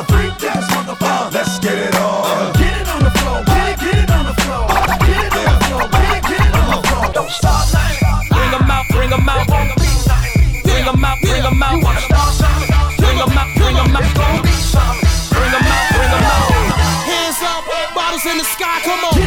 motherfucker, 0.02 0.12
freak 0.12 0.38
to 0.38 0.46
motherfucker. 0.46 1.32
Let's 1.34 1.58
get 1.58 1.78
it 1.78 1.94
on. 1.96 2.24
Uh, 2.24 2.52
get 2.52 2.80
it 2.80 2.88
on 2.88 3.02
the 3.02 3.10
floor, 3.10 3.42
get 3.44 3.68
it, 3.68 3.80
get 3.80 3.98
it 4.04 4.10
on 4.10 4.24
the 4.26 4.34
floor. 4.42 4.66
Uh, 4.68 4.98
get 4.98 5.26
it 5.26 5.32
on 5.32 5.58
the 5.58 5.64
floor, 5.64 5.88
get 5.88 6.16
it, 6.16 6.22
get 6.22 6.46
it 6.46 6.54
on 6.54 6.70
the 6.70 6.88
floor. 6.88 7.12
Don't 7.12 7.30
stop 7.30 7.66
nothing. 7.72 8.28
Bring 8.30 8.52
'em 8.52 8.70
out, 8.70 8.86
bring 8.90 9.12
'em 9.12 9.28
out. 9.28 9.46
Bring 10.64 10.86
'em 10.86 11.04
out, 11.04 11.18
bring 11.20 11.44
'em 11.44 11.62
out. 11.62 11.80
Bring 12.98 13.18
out, 13.20 13.30
bring 13.56 13.76
'em 13.76 13.96
out. 13.96 14.12
Bring 14.12 14.36
'em 14.96 15.66
out, 15.72 15.86
bring 15.92 16.12
'em 16.12 16.24
out. 16.32 16.50
Hands 17.06 17.42
up, 17.42 17.64
bottles 17.94 18.24
in 18.26 18.38
the 18.38 18.44
sky, 18.44 18.80
come 18.84 19.04
on. 19.04 19.21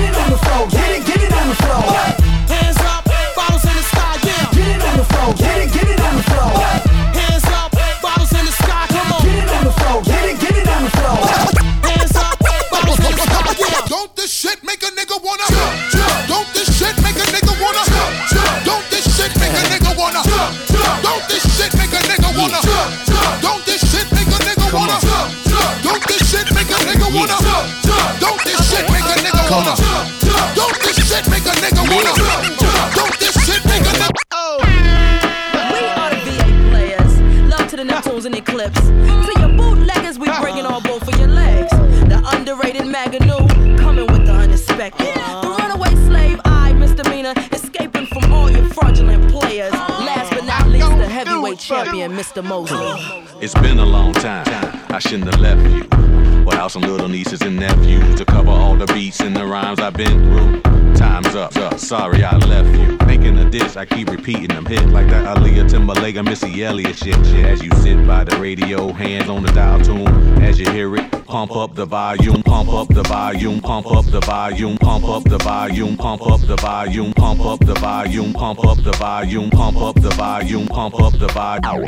Don't 13.87 14.15
this 14.15 14.31
shit 14.31 14.63
make 14.63 14.81
a 14.83 14.87
nigga 14.87 15.23
wanna 15.23 15.54
Mr. 52.35 52.43
Mosley. 52.43 53.39
It's 53.41 53.53
been 53.53 53.79
a 53.79 53.85
long 53.85 54.11
time. 54.11 54.45
I 54.89 54.99
shouldn't 54.99 55.33
have 55.33 55.39
left 55.39 55.61
you. 55.73 55.94
Without 56.65 56.81
some 56.81 56.91
little 56.91 57.07
nieces 57.07 57.43
and 57.43 57.57
nephews 57.57 58.15
to 58.15 58.25
cover 58.25 58.49
all 58.49 58.75
the 58.75 58.87
beats 58.87 59.19
and 59.19 59.35
the 59.35 59.45
rhymes 59.45 59.79
I've 59.79 59.93
been 59.93 60.19
through. 60.23 60.61
Time's 60.95 61.35
up. 61.35 61.55
up. 61.57 61.77
Sorry 61.77 62.23
I 62.23 62.37
left 62.37 62.75
you. 62.75 62.97
Making 63.05 63.37
a 63.37 63.47
dish, 63.47 63.75
I 63.75 63.85
keep 63.85 64.09
repeating 64.09 64.47
them 64.47 64.65
hits 64.65 64.85
like 64.85 65.07
that 65.09 65.37
Aaliyah 65.37 65.69
Timberlake 65.69 66.15
Missy 66.23 66.63
Elliott 66.63 66.97
shit. 66.97 67.23
shit. 67.23 67.45
As 67.45 67.61
you 67.61 67.69
sit 67.83 68.07
by 68.07 68.23
the 68.23 68.35
radio, 68.37 68.91
hands 68.91 69.29
on 69.29 69.43
the 69.43 69.51
dial 69.51 69.79
tune. 69.79 70.07
As 70.41 70.59
you 70.59 70.67
hear 70.71 70.95
it, 70.95 71.11
pump 71.27 71.55
up 71.55 71.75
the 71.75 71.85
volume, 71.85 72.41
pump 72.41 72.73
up 72.73 72.87
the 72.87 73.03
volume, 73.03 73.61
pump 73.61 73.85
up 73.91 74.05
the 74.05 74.21
volume, 74.21 74.75
pump 74.79 75.07
up 75.07 75.23
the 75.23 75.37
volume, 75.37 75.95
pump 75.97 76.25
up 76.25 76.41
the 76.41 76.57
volume, 76.57 77.13
pump 77.13 77.45
up 77.45 77.59
the 77.59 77.75
volume, 77.75 78.33
pump 78.33 78.63
up 78.63 78.75
the 78.81 78.93
volume, 78.93 79.51
pump 79.51 79.79
up 79.79 80.01
the 80.01 80.09
volume, 80.09 80.67
pump 80.67 80.99
up 80.99 81.13
the 81.19 81.27
volume. 81.27 81.85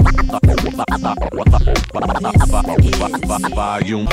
Volume. 3.58 4.08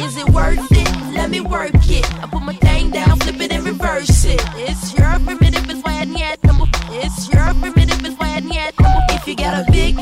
Is 0.00 0.16
it 0.16 0.28
worth 0.30 0.58
it? 0.72 1.14
Let 1.14 1.30
me 1.30 1.40
work 1.40 1.70
it. 1.74 2.04
I 2.22 2.26
put 2.26 2.42
my 2.42 2.54
thing 2.54 2.90
down, 2.90 3.18
flip 3.20 3.40
it 3.40 3.52
and 3.52 3.64
reverse 3.64 4.24
it. 4.24 4.40
It's 4.56 4.92
your 4.98 5.18
primitive, 5.20 5.68
it's 5.70 5.82
why 5.82 6.00
I 6.00 6.04
need 6.04 6.38
number. 6.44 6.66
It's 6.90 7.28
your 7.32 7.54
primitive, 7.54 8.04
it's 8.04 8.16
why 8.18 8.36
I 8.36 8.40
need 8.40 8.72
number. 8.80 9.00
If 9.10 9.28
you 9.28 9.36
got 9.36 9.66
a 9.66 9.70
big, 9.70 9.96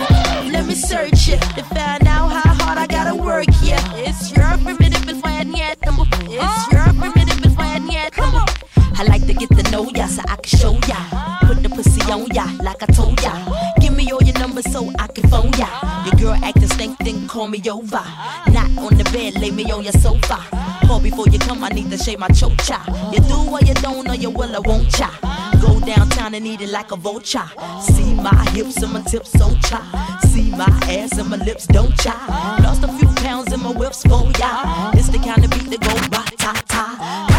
let 0.53 0.67
me 0.67 0.75
search 0.75 1.29
it 1.29 1.41
to 1.57 1.63
find 1.65 2.07
out 2.07 2.29
how 2.29 2.55
hard 2.65 2.79
I 2.79 2.87
gotta 2.87 3.15
work. 3.15 3.47
Yeah, 3.63 3.81
it's 3.97 4.33
your 4.33 4.47
primitive, 4.65 5.09
it's 5.09 5.23
why 5.23 5.39
I 5.41 5.45
need 5.45 5.77
number. 5.85 6.05
It's 6.23 6.73
your 6.73 6.85
primitive, 6.99 7.45
it's 7.45 7.57
why 7.57 7.75
I 7.75 7.79
need 7.79 8.11
number. 8.17 8.45
I 8.99 9.05
like 9.05 9.27
to 9.27 9.35
get 9.35 9.51
to 9.51 9.71
know 9.71 9.89
ya 9.95 10.07
so 10.07 10.23
I 10.29 10.37
can 10.37 10.59
show 10.59 10.73
ya. 10.89 10.97
Put 11.43 11.63
the 11.63 11.69
pussy 11.69 12.01
on 12.11 12.27
ya 12.35 12.47
like 12.63 12.83
I 12.83 12.87
told 12.87 13.21
ya. 13.23 13.33
Give 13.81 13.95
me 13.97 14.11
all 14.13 14.23
your 14.23 14.39
numbers 14.39 14.71
so 14.71 14.91
I 14.99 15.07
phone 15.33 15.53
ya. 15.57 15.69
Your 16.05 16.17
girl 16.21 16.45
acting 16.45 16.69
stink, 16.69 16.99
then 16.99 17.27
call 17.27 17.49
me 17.49 17.59
over. 17.71 18.05
Not 18.57 18.71
on 18.85 18.93
the 19.01 19.09
bed, 19.13 19.41
lay 19.41 19.51
me 19.51 19.65
on 19.73 19.83
your 19.83 19.97
sofa. 20.05 20.39
Call 20.87 21.01
before 21.01 21.29
you 21.29 21.39
come, 21.39 21.65
I 21.65 21.71
need 21.71 21.91
to 21.91 21.97
shave 21.97 22.19
my 22.19 22.29
chocha. 22.29 22.79
You 23.13 23.21
do 23.31 23.39
or 23.55 23.61
you 23.61 23.75
don't, 23.75 24.09
or 24.09 24.15
you 24.15 24.31
will 24.31 24.55
or 24.55 24.63
won't 24.63 24.91
cha. 24.91 25.11
Go 25.63 25.81
downtown 25.81 26.35
and 26.35 26.47
eat 26.47 26.61
it 26.61 26.71
like 26.71 26.93
a 26.93 26.97
vulture. 26.97 27.49
See 27.81 28.15
my 28.15 28.45
hips 28.51 28.83
and 28.83 28.93
my 28.93 29.03
tips 29.03 29.31
so 29.33 29.49
cha. 29.69 29.81
See 30.31 30.51
my 30.51 30.69
ass 30.97 31.17
and 31.19 31.31
my 31.31 31.39
lips 31.39 31.67
don't 31.67 31.97
cha. 31.99 32.15
Lost 32.63 32.85
a 32.85 32.89
few 32.99 33.09
pounds 33.25 33.53
in 33.53 33.61
my 33.61 33.73
whips 33.73 34.05
oh 34.11 34.31
for 34.31 34.39
ya. 34.39 34.91
This 34.93 35.09
the 35.09 35.19
kind 35.19 35.45
of 35.45 35.51
beat 35.51 35.71
that 35.71 35.81
go 35.81 35.95
ba 36.13 36.23
ta 36.37 36.53
ta 36.69 37.32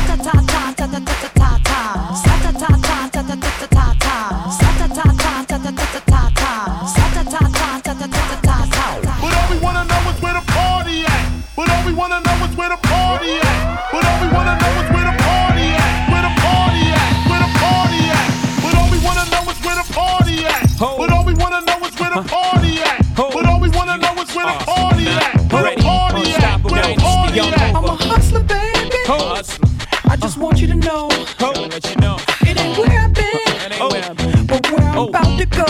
to 35.46 35.58
go. 35.58 35.66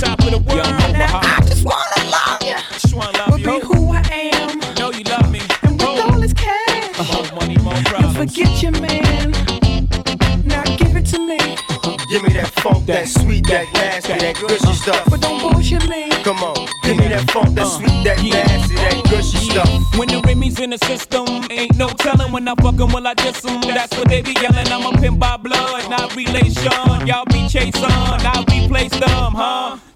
top 0.00 0.18
of 0.20 0.30
the 0.30 0.42
world. 0.48 0.66
Now, 0.98 1.20
I 1.22 1.40
just 1.46 1.64
wanna 1.64 2.10
love 2.10 2.42
you. 2.42 2.56
Just 2.72 2.94
wanna 2.94 3.18
love 3.18 3.30
But 3.30 3.40
you. 3.40 3.60
be 3.60 3.66
who 3.66 3.92
I 3.92 4.02
am. 4.34 4.58
Know 4.78 4.90
you 4.90 5.04
love 5.04 5.30
me. 5.30 5.40
And 5.62 5.72
with 5.80 6.00
all 6.00 6.18
this 6.20 6.32
cash, 6.32 6.98
uh-huh. 6.98 7.22
More 7.34 7.40
money, 7.40 7.56
more 7.58 7.74
you 7.74 7.82
problems. 7.84 8.16
forget 8.16 8.62
your 8.62 8.72
man. 8.72 9.30
Now 10.44 10.62
give 10.76 10.96
it 10.96 11.06
to 11.06 11.18
me. 11.18 11.38
Give 12.10 12.22
me 12.22 12.32
that 12.34 12.50
funk, 12.60 12.86
that 12.86 13.08
sweet, 13.08 13.46
that 13.48 13.66
nasty, 13.72 14.12
that 14.12 14.34
gushy 14.36 14.54
uh-huh. 14.64 14.72
stuff. 14.74 15.04
But 15.10 15.20
don't 15.20 15.40
bullshit 15.40 15.88
me. 15.88 16.10
Come 16.22 16.38
on, 16.42 16.68
give 16.82 16.96
me 16.98 17.08
that 17.08 17.30
funk, 17.30 17.54
that 17.54 17.64
uh, 17.66 17.78
sweet, 17.78 18.04
that 18.04 18.18
nasty, 18.22 18.74
that 18.76 19.02
gushy 19.10 19.38
stuff. 19.50 19.68
When 19.98 20.08
the 20.08 20.20
Remy's 20.26 20.60
in 20.60 20.70
the 20.70 20.78
system, 20.78 21.26
ain't 21.50 21.76
no 21.76 21.88
telling 21.88 22.30
when 22.32 22.46
I 22.48 22.54
fuck 22.56 22.78
'em, 22.80 22.92
will 22.92 23.06
I 23.06 23.14
diss 23.14 23.44
'em? 23.44 23.60
That's 23.62 23.96
what 23.96 24.08
they 24.08 24.20
be 24.22 24.34
yelling. 24.42 24.68
I'm 24.68 24.84
a 24.86 24.92
pimp 25.00 25.18
by 25.18 25.36
blood, 25.36 25.88
not 25.90 26.14
relation. 26.14 26.72
Y'all 27.06 27.24
be 27.26 27.48
chasing, 27.48 27.84
I 27.84 27.92
replace 27.92 28.20
them, 28.20 28.22
huh? 28.22 28.51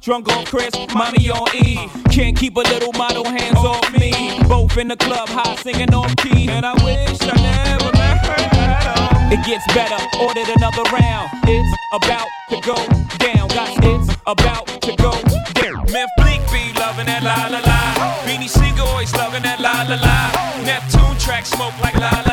Drunk 0.07 0.28
on 0.28 0.44
Chris, 0.44 0.70
mommy 0.94 1.28
on 1.30 1.48
E. 1.52 1.90
Can't 2.12 2.38
keep 2.38 2.54
a 2.54 2.61
little 2.61 2.92
model 2.92 3.24
hands 3.24 3.59
off 3.59 3.92
me. 3.92 4.38
Both 4.46 4.76
in 4.76 4.86
the 4.86 4.96
club, 4.96 5.28
high 5.28 5.57
singing 5.57 5.92
on 5.92 6.14
key. 6.14 6.48
And 6.48 6.64
I 6.64 6.74
wish 6.84 7.18
I 7.22 7.34
never 7.34 7.90
met 7.90 8.24
her. 8.24 9.34
It 9.34 9.44
gets 9.44 9.66
better, 9.74 9.98
ordered 10.22 10.46
another 10.54 10.84
round. 10.94 11.28
It's 11.50 11.76
about 11.92 12.28
to 12.50 12.61
go 12.62 12.76
down, 13.18 13.48
guys. 13.48 13.74
It's 13.82 14.16
about 14.28 14.68
to 14.82 14.94
go 14.94 15.11
down. 15.59 15.82
Meth 15.90 16.14
Bleek 16.18 16.38
be 16.54 16.70
loving 16.78 17.07
that 17.07 17.24
la 17.24 17.50
la 17.50 17.59
la. 17.66 18.22
Beanie 18.22 18.48
Sigel 18.48 18.86
always 18.86 19.12
loving 19.16 19.42
that 19.42 19.59
la 19.59 19.82
la 19.90 19.98
la. 19.98 20.62
Neptune 20.62 21.18
track 21.18 21.46
smoke 21.46 21.74
like 21.82 21.96
la 21.96 22.22
la 22.22 22.26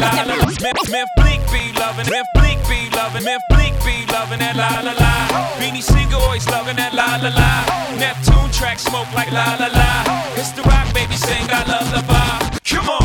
Meth 0.00 1.08
Bleek 1.16 1.40
be 1.52 1.72
loving. 1.78 2.08
Meth 2.10 2.26
Bleek 2.34 2.58
be 2.68 2.90
loving. 2.96 3.24
Meth 3.24 3.42
Bleek 3.50 3.74
be 3.84 4.06
loving 4.12 4.38
that 4.40 4.56
la 4.56 4.80
la 4.80 4.92
la. 4.96 5.12
Beanie 5.60 5.82
Sigel 5.82 6.20
always 6.20 6.48
loving 6.48 6.76
that 6.76 6.94
la 6.94 7.16
la 7.20 7.28
la. 7.28 7.52
Neptune 7.98 8.50
track 8.50 8.78
smoke 8.78 9.12
like 9.14 9.30
la 9.30 9.56
la 9.60 9.68
la. 9.68 10.04
It's 10.36 10.52
the 10.52 10.62
rock, 10.62 10.92
baby, 10.94 11.16
sing 11.16 11.44
I 11.50 11.64
love 11.68 11.90
the 11.92 12.02
bar. 12.08 12.40
Come 12.64 12.88
on, 12.88 13.04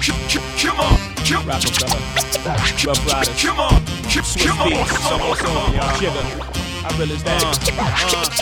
come, 0.00 0.20
come, 0.28 0.44
come 0.60 0.80
on, 0.80 0.96
come, 1.24 1.46
Rough 2.84 3.06
Riders. 3.08 3.42
Come 3.42 3.60
on, 3.60 3.80
come, 4.12 4.24
come 4.38 4.60
on, 4.60 4.86
come 4.86 5.22
on, 5.22 5.36
come 5.36 5.56
on, 5.56 5.72
Sugar. 5.98 6.54
I 6.84 6.96
really 6.98 7.16
uh, 7.16 7.24
that. 7.24 7.42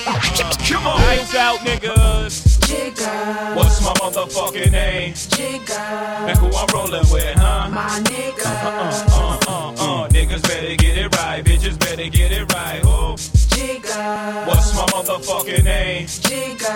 Uh, 0.06 0.52
come 0.66 0.86
on, 0.86 1.00
lights 1.00 1.34
out, 1.34 1.60
niggas. 1.60 2.51
What's 3.54 3.82
my 3.82 3.92
motherfucking 4.00 4.72
name? 4.72 5.12
Jigga. 5.12 5.78
And 6.28 6.38
who 6.38 6.46
I'm 6.56 6.66
rolling 6.72 7.04
with, 7.12 7.34
huh? 7.36 7.68
My 7.70 8.00
nigga. 8.00 8.46
Uh, 8.46 9.06
Uh, 9.12 9.38
uh, 9.46 9.72
uh, 9.78 10.04
uh. 10.04 10.08
Niggas 10.08 10.42
better 10.42 10.74
get 10.76 10.96
it 10.96 11.14
right, 11.16 11.44
bitches 11.44 11.78
better 11.78 12.08
get 12.08 12.32
it 12.32 12.52
right. 12.52 12.81
Jigga. 14.02 14.46
what's 14.48 14.74
my 14.74 14.82
motherfucking 14.86 15.64
name? 15.64 16.06
Jigga. 16.06 16.70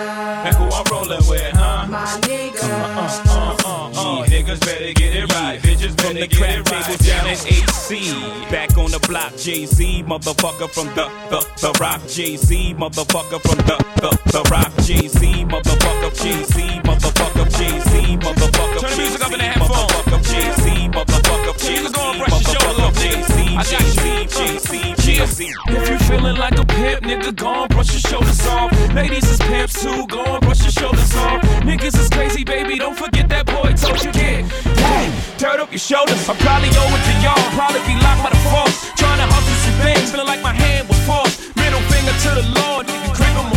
And 0.45 0.55
who 0.55 0.63
I'm 0.65 0.85
rolling 0.91 1.27
with, 1.27 1.51
huh? 1.55 1.87
My 1.89 2.05
nigga. 2.23 2.63
Uh, 2.63 3.03
uh, 3.03 3.57
uh, 3.65 3.67
uh. 3.67 4.21
uh. 4.21 4.25
Niggas 4.27 4.59
better 4.61 4.93
get 4.93 5.15
it 5.15 5.33
right, 5.33 5.59
bitches 5.59 5.95
better 5.97 6.07
From 6.07 6.13
the 6.15 6.27
get 6.27 6.37
crap 6.37 6.57
it 6.57 6.71
right. 6.71 6.85
tables 6.85 7.07
down 7.07 7.27
in 7.27 7.37
AC. 7.51 8.51
Back 8.51 8.77
on 8.77 8.91
the 8.91 8.99
block, 9.07 9.35
Jay 9.35 9.65
Z, 9.65 10.03
motherfucker 10.03 10.69
from 10.69 10.87
the, 10.95 11.11
the, 11.29 11.39
the 11.59 11.77
rock. 11.81 12.01
Jay 12.07 12.37
Z, 12.37 12.75
motherfucker 12.75 13.41
from 13.41 13.59
the, 13.67 13.77
the, 13.99 14.09
the 14.31 14.41
rock. 14.49 14.71
Jay 14.85 15.07
Z, 15.07 15.43
motherfucker, 15.51 16.11
Jay 16.23 16.43
Z, 16.43 16.79
motherfucker, 16.87 17.47
Jay 17.57 17.79
Z, 17.91 18.17
motherfucker. 18.23 18.79
Turn 18.79 18.91
the 18.91 18.97
music 18.97 19.25
up 19.25 19.31
in 19.33 19.39
the 19.39 19.43
headphones. 19.43 19.91
Motherfucker, 19.91 20.23
Jay 20.31 20.51
Z, 20.63 20.87
motherfucker, 20.95 21.59
Jay 21.59 21.75
Niggas 21.75 21.87
Z, 21.87 21.93
gonna 21.93 22.17
brush 22.19 22.31
your 22.31 22.55
shoulders 22.55 22.79
off, 22.79 22.95
Jay 22.95 23.09
nigga. 23.09 23.27
Z, 23.27 23.57
I 23.57 23.63
got 23.63 23.83
you. 23.83 24.27
Jay 24.27 24.57
Z, 24.59 24.96
If 25.19 25.89
you 25.89 25.97
feeling 26.05 26.37
like 26.37 26.59
a 26.59 26.65
pimp, 26.65 27.01
nigga, 27.01 27.35
go 27.35 27.47
on, 27.47 27.67
brush 27.69 27.89
your 27.91 28.05
shoulders 28.05 28.45
off. 28.45 28.69
Ladies 28.93 29.25
is 29.25 29.39
pimps 29.39 29.81
too, 29.81 30.05
go 30.05 30.21
on, 30.21 30.41
brush 30.41 30.61
your 30.61 30.69
shoulders 30.69 31.15
off. 31.15 31.41
Niggas 31.65 31.97
is 31.97 32.07
crazy, 32.09 32.43
baby, 32.43 32.77
don't 32.77 32.95
forget 32.95 33.27
that 33.29 33.47
boy 33.47 33.73
told 33.73 33.97
you 34.05 34.11
get. 34.13 34.45
Hey, 34.77 35.09
turn 35.41 35.59
up 35.59 35.71
your 35.71 35.81
shoulders. 35.81 36.21
I'm 36.29 36.37
probably 36.37 36.69
over 36.69 36.99
to 37.01 37.13
y'all, 37.25 37.33
probably 37.57 37.81
be 37.89 37.97
locked 37.97 38.21
by 38.21 38.29
the 38.29 38.41
force. 38.53 38.93
Trying 38.93 39.17
to 39.17 39.25
hustle 39.25 39.57
some 39.65 39.77
things, 39.81 40.11
feeling 40.13 40.29
like 40.29 40.43
my 40.45 40.53
hand 40.53 40.85
was 40.85 41.01
forced. 41.09 41.49
Middle 41.57 41.81
finger 41.89 42.13
to 42.13 42.29
the 42.37 42.45
Lord, 42.53 42.85
nigga, 42.85 43.09
creep 43.17 43.33
'em. 43.33 43.49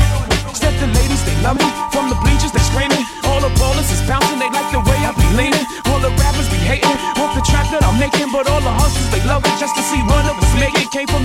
Step 0.56 0.72
the 0.80 0.88
ladies, 0.96 1.20
they 1.28 1.36
love 1.44 1.60
me. 1.60 1.68
From 1.92 2.08
the 2.08 2.16
bleachers, 2.24 2.56
they 2.56 2.64
screaming. 2.72 3.04
All 3.28 3.40
the 3.44 3.52
ballers 3.60 3.92
is 3.92 4.00
bouncing, 4.08 4.40
they 4.40 4.48
like 4.48 4.72
the 4.72 4.80
way 4.80 4.96
I 5.04 5.12
be 5.12 5.28
leaning. 5.36 5.66
All 5.92 6.00
the 6.00 6.08
rappers 6.16 6.48
be 6.48 6.56
hating 6.56 6.96
off 7.20 7.36
the 7.36 7.44
track 7.44 7.68
that 7.68 7.84
I'm 7.84 8.00
making, 8.00 8.32
but 8.32 8.48
all 8.48 8.64
the 8.64 8.72
hustlers 8.72 9.12
they 9.12 9.20
love 9.28 9.44
it 9.44 9.54
just 9.60 9.76
to 9.76 9.82
see 9.84 10.00
one 10.08 10.24
of 10.24 10.40
us 10.40 10.52
make 10.56 10.72
it. 10.80 10.88
Came 10.90 11.06
from 11.06 11.19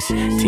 city 0.00 0.47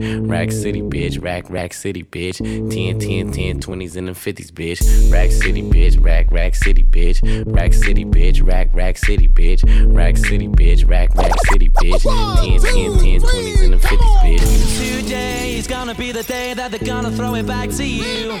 Rack 0.00 0.52
City, 0.52 0.80
bitch. 0.80 1.20
Rack, 1.20 1.50
rack 1.50 1.72
city, 1.72 2.04
bitch. 2.04 2.38
10, 2.38 3.00
10, 3.00 3.32
10, 3.32 3.60
20s 3.60 3.96
and 3.96 4.06
the 4.06 4.12
50s, 4.12 4.52
bitch. 4.52 5.12
Rack 5.12 5.32
City, 5.32 5.60
bitch. 5.60 6.00
Rack, 6.00 6.30
rack 6.30 6.54
city, 6.54 6.84
bitch. 6.84 7.20
Rack 7.52 7.72
City, 7.72 8.04
bitch. 8.04 8.46
Rack, 8.46 8.68
rack 8.72 8.96
city, 8.96 9.26
bitch. 9.26 9.64
Rack 9.92 10.16
City, 10.16 10.46
bitch. 10.46 10.88
Rack, 10.88 11.12
rack 11.16 11.32
city, 11.50 11.68
bitch. 11.70 12.02
10, 12.02 12.60
10, 12.60 12.98
10, 12.98 13.20
20s 13.20 13.64
and 13.64 13.74
the 13.74 13.78
50s, 13.78 14.16
bitch. 14.22 15.00
Today 15.02 15.56
is 15.56 15.66
gonna 15.66 15.96
be 15.96 16.12
the 16.12 16.22
day 16.22 16.54
that 16.54 16.70
they're 16.70 16.86
gonna 16.86 17.10
throw 17.10 17.34
it 17.34 17.46
back 17.48 17.70
to 17.70 17.84
you. 17.84 18.40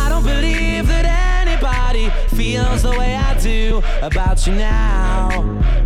I 0.00 0.08
don't 0.08 0.24
believe 0.24 0.86
that 0.88 1.06
anybody 1.44 2.10
feels 2.36 2.82
the 2.82 2.90
way 2.90 3.14
I 3.14 3.38
do 3.40 3.82
about 4.02 4.46
you 4.46 4.54
now. 4.54 5.28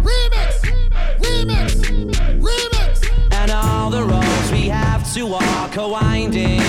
Remix, 0.09 0.53
remix, 1.25 1.71
remix. 2.49 3.33
And 3.33 3.51
all 3.51 3.91
the 3.91 4.03
roads 4.03 4.53
we 4.53 4.69
have 4.69 5.03
to 5.15 5.27
walk 5.27 5.77
are 5.79 5.91
winding. 5.91 6.61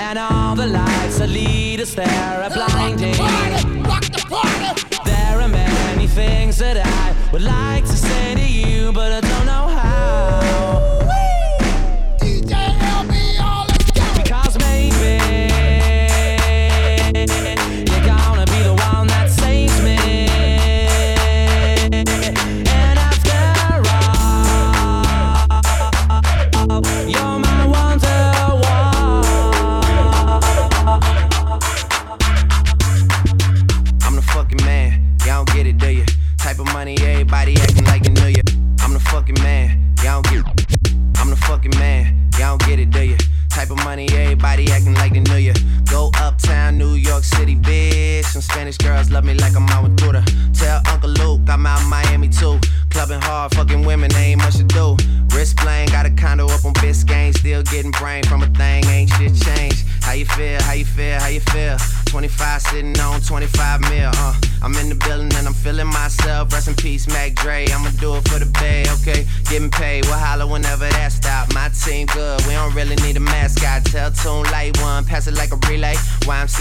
And 0.00 0.18
all 0.18 0.54
the 0.54 0.66
lights 0.66 1.18
that 1.18 1.28
lead 1.28 1.80
us 1.80 1.94
there 1.94 2.42
are 2.44 2.50
blinding. 2.50 3.14
Party, 3.14 3.80
rock 3.80 4.04
the 4.16 4.24
party. 4.28 4.70
There 5.04 5.40
are 5.40 5.48
many 5.48 6.06
things 6.06 6.58
that 6.58 6.76
I 6.76 7.32
would 7.32 7.42
like 7.42 7.84
to 7.84 7.96
say 7.96 8.34
to 8.34 8.46
you, 8.46 8.92
but 8.92 9.10
I 9.12 9.20
don't 9.20 9.41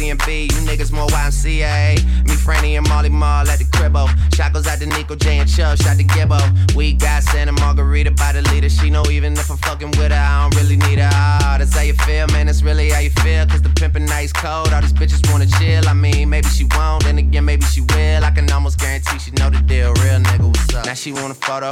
You 0.01 0.15
niggas 0.17 0.91
more 0.91 1.05
YMCA. 1.07 2.03
Me, 2.27 2.33
Franny, 2.33 2.75
and 2.75 2.87
Mally 2.89 3.09
Mall 3.09 3.47
at 3.47 3.59
the 3.59 3.65
cribbo. 3.65 4.09
Shot 4.35 4.51
goes 4.51 4.65
out 4.65 4.79
to 4.79 4.87
Nico 4.87 5.15
J 5.15 5.37
and 5.37 5.47
Chubb, 5.47 5.77
shot 5.77 5.97
to 5.97 6.03
Gibbo. 6.03 6.39
We 6.75 6.93
got 6.93 7.21
Santa 7.21 7.51
Margherita 7.51 8.09
by 8.09 8.31
the 8.31 8.41
leader. 8.51 8.67
She 8.67 8.89
know 8.89 9.03
even 9.11 9.33
if 9.33 9.51
I'm 9.51 9.57
fucking 9.57 9.91
with 9.91 10.11
her, 10.11 10.17
I 10.17 10.49
don't 10.49 10.59
really 10.59 10.75
need 10.75 10.97
her. 10.97 11.09
Ah, 11.13 11.57
that's 11.59 11.75
how 11.75 11.83
you 11.83 11.93
feel, 11.93 12.25
man. 12.27 12.47
That's 12.47 12.63
really 12.63 12.89
how 12.89 12.99
you 12.99 13.11
feel. 13.11 13.45
Cause 13.45 13.61
the 13.61 13.69
pimpin' 13.69 14.07
nice 14.07 14.33
cold. 14.33 14.73
All 14.73 14.81
these 14.81 14.91
bitches 14.91 15.21
wanna 15.31 15.45
chill. 15.45 15.87
I 15.87 15.93
mean, 15.93 16.29
maybe 16.29 16.47
she 16.47 16.63
won't, 16.75 17.03
then 17.03 17.19
again, 17.19 17.45
maybe 17.45 17.65
she 17.65 17.81
will. 17.81 18.25
I 18.25 18.31
can 18.31 18.51
almost 18.51 18.79
guarantee 18.79 19.19
she 19.19 19.29
know 19.31 19.51
the 19.51 19.61
deal. 19.61 19.93
Real 19.93 20.19
nigga, 20.19 20.47
what's 20.47 20.73
up? 20.73 20.85
Now 20.87 20.95
she 20.95 21.13
want 21.13 21.31
a 21.31 21.35
photo. 21.35 21.71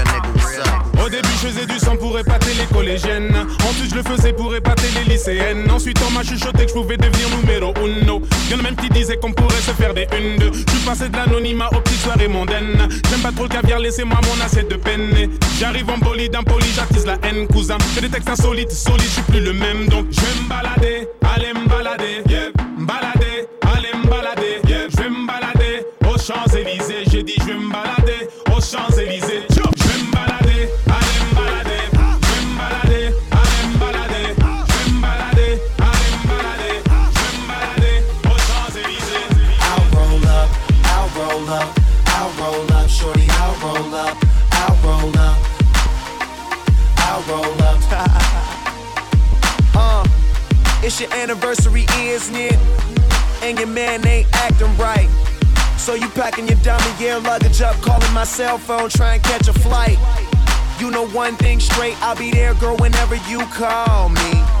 début, 1.11 1.27
je 1.41 1.47
faisais 1.47 1.65
du 1.65 1.77
sang 1.77 1.97
pour 1.97 2.17
épater 2.17 2.53
les 2.57 2.65
collégiennes. 2.73 3.35
Ensuite, 3.69 3.91
je 3.91 3.95
le 3.95 4.03
faisais 4.03 4.33
pour 4.33 4.55
épater 4.55 4.87
les 4.95 5.13
lycéennes. 5.13 5.69
Ensuite, 5.69 5.99
on 6.07 6.11
m'a 6.11 6.23
chuchoté 6.23 6.63
que 6.63 6.69
je 6.69 6.73
pouvais 6.73 6.97
devenir 6.97 7.27
numéro 7.37 7.73
uno. 7.85 8.21
Y'en 8.49 8.59
a 8.59 8.61
même 8.63 8.75
qui 8.75 8.89
disaient 8.89 9.17
qu'on 9.17 9.33
pourrait 9.33 9.61
se 9.61 9.71
faire 9.71 9.93
des 9.93 10.07
une, 10.17 10.37
deux. 10.37 10.51
Je 10.53 10.95
suis 10.95 11.09
de 11.09 11.17
l'anonymat 11.17 11.69
aux 11.73 11.81
petites 11.81 12.01
soirées 12.01 12.27
mondaines. 12.27 12.87
J'aime 13.09 13.19
pas 13.21 13.31
trop 13.31 13.43
le 13.43 13.49
caviar, 13.49 13.79
laissez-moi 13.79 14.19
mon 14.23 14.43
assiette 14.43 14.69
de 14.69 14.75
peine. 14.75 15.29
J'arrive 15.59 15.89
en 15.89 15.97
bolide, 15.97 16.35
impoli, 16.35 16.67
j'attise 16.75 17.05
la 17.05 17.17
haine, 17.23 17.47
cousin. 17.47 17.77
Fais 17.93 18.01
des 18.01 18.09
textes 18.09 18.29
insolites, 18.29 18.71
solides, 18.71 19.03
je 19.03 19.13
suis 19.13 19.21
plus 19.23 19.41
le 19.41 19.53
même. 19.53 19.87
Donc, 19.87 20.07
je 20.11 20.21
vais 20.21 20.43
me 20.43 20.49
balader, 20.49 21.07
aller 21.35 21.53
me 21.53 21.67
balader, 21.67 22.23
yeah. 22.29 22.49
Balader, 22.79 23.47
aller 23.75 23.91
me 24.01 24.09
balader, 24.09 24.61
yeah. 24.67 24.87
Je 24.89 24.97
vais 24.97 25.09
me 25.09 25.27
balader 25.27 25.85
aux 26.07 26.17
Champs-Élysées. 26.17 27.03
J'ai 27.11 27.23
dit, 27.23 27.35
je 27.39 27.45
vais 27.45 27.53
me 27.53 27.69
balader 27.71 28.27
aux 28.47 28.61
Champs-Élysées. 28.61 29.50
It's 50.83 50.99
your 50.99 51.13
anniversary, 51.13 51.85
isn't 51.97 52.35
it? 52.35 52.57
And 53.43 53.57
your 53.57 53.67
man 53.67 54.05
ain't 54.07 54.27
acting 54.33 54.75
right. 54.77 55.09
So 55.77 55.93
you 55.93 56.07
packing 56.09 56.47
your 56.47 56.57
dummy 56.57 56.91
gear 56.99 57.19
luggage 57.19 57.61
up, 57.61 57.75
calling 57.81 58.11
my 58.13 58.23
cell 58.23 58.57
phone, 58.57 58.89
trying 58.89 59.21
to 59.21 59.29
catch 59.29 59.47
a 59.47 59.53
flight. 59.53 59.97
You 60.79 60.91
know 60.91 61.07
one 61.07 61.35
thing 61.35 61.59
straight, 61.59 61.95
I'll 62.01 62.15
be 62.15 62.31
there, 62.31 62.53
girl, 62.55 62.77
whenever 62.77 63.15
you 63.29 63.39
call 63.47 64.09
me. 64.09 64.60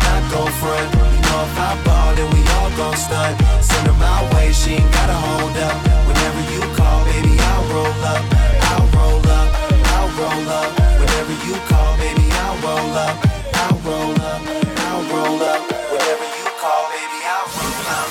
gon' 0.31 0.51
front. 0.63 0.87
You 0.95 1.21
know 1.27 1.43
if 1.43 1.59
I 1.59 1.71
ball, 1.83 2.15
then 2.15 2.27
we 2.31 2.41
all 2.55 2.71
gon' 2.79 2.95
stunt. 2.95 3.35
Send 3.61 3.87
her 3.87 3.97
my 3.99 4.19
way, 4.33 4.51
she 4.51 4.79
ain't 4.79 4.91
gotta 4.91 5.13
hold 5.13 5.55
up. 5.67 5.75
Whenever 6.07 6.41
you 6.53 6.61
call, 6.75 7.03
baby, 7.05 7.35
I'll 7.51 7.65
roll 7.75 8.03
up. 8.13 8.23
I'll 8.71 8.87
roll 8.95 9.27
up, 9.27 9.49
I'll 9.95 10.09
roll 10.19 10.47
up. 10.59 10.69
Whenever 10.99 11.35
you 11.45 11.55
call, 11.67 11.91
baby, 11.99 12.25
I'll 12.43 12.57
roll 12.63 12.93
up. 13.05 13.15
I'll 13.61 13.77
roll 13.83 14.15
up, 14.31 14.41
I'll 14.87 15.03
roll 15.11 15.41
up. 15.51 15.61
Whenever 15.91 16.27
you 16.39 16.47
call, 16.63 16.83
baby, 16.95 17.19
I'll 17.35 17.47
roll 17.57 17.83
up. 17.99 18.09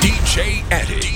DJ 0.00 0.64
Attic. 0.72 1.14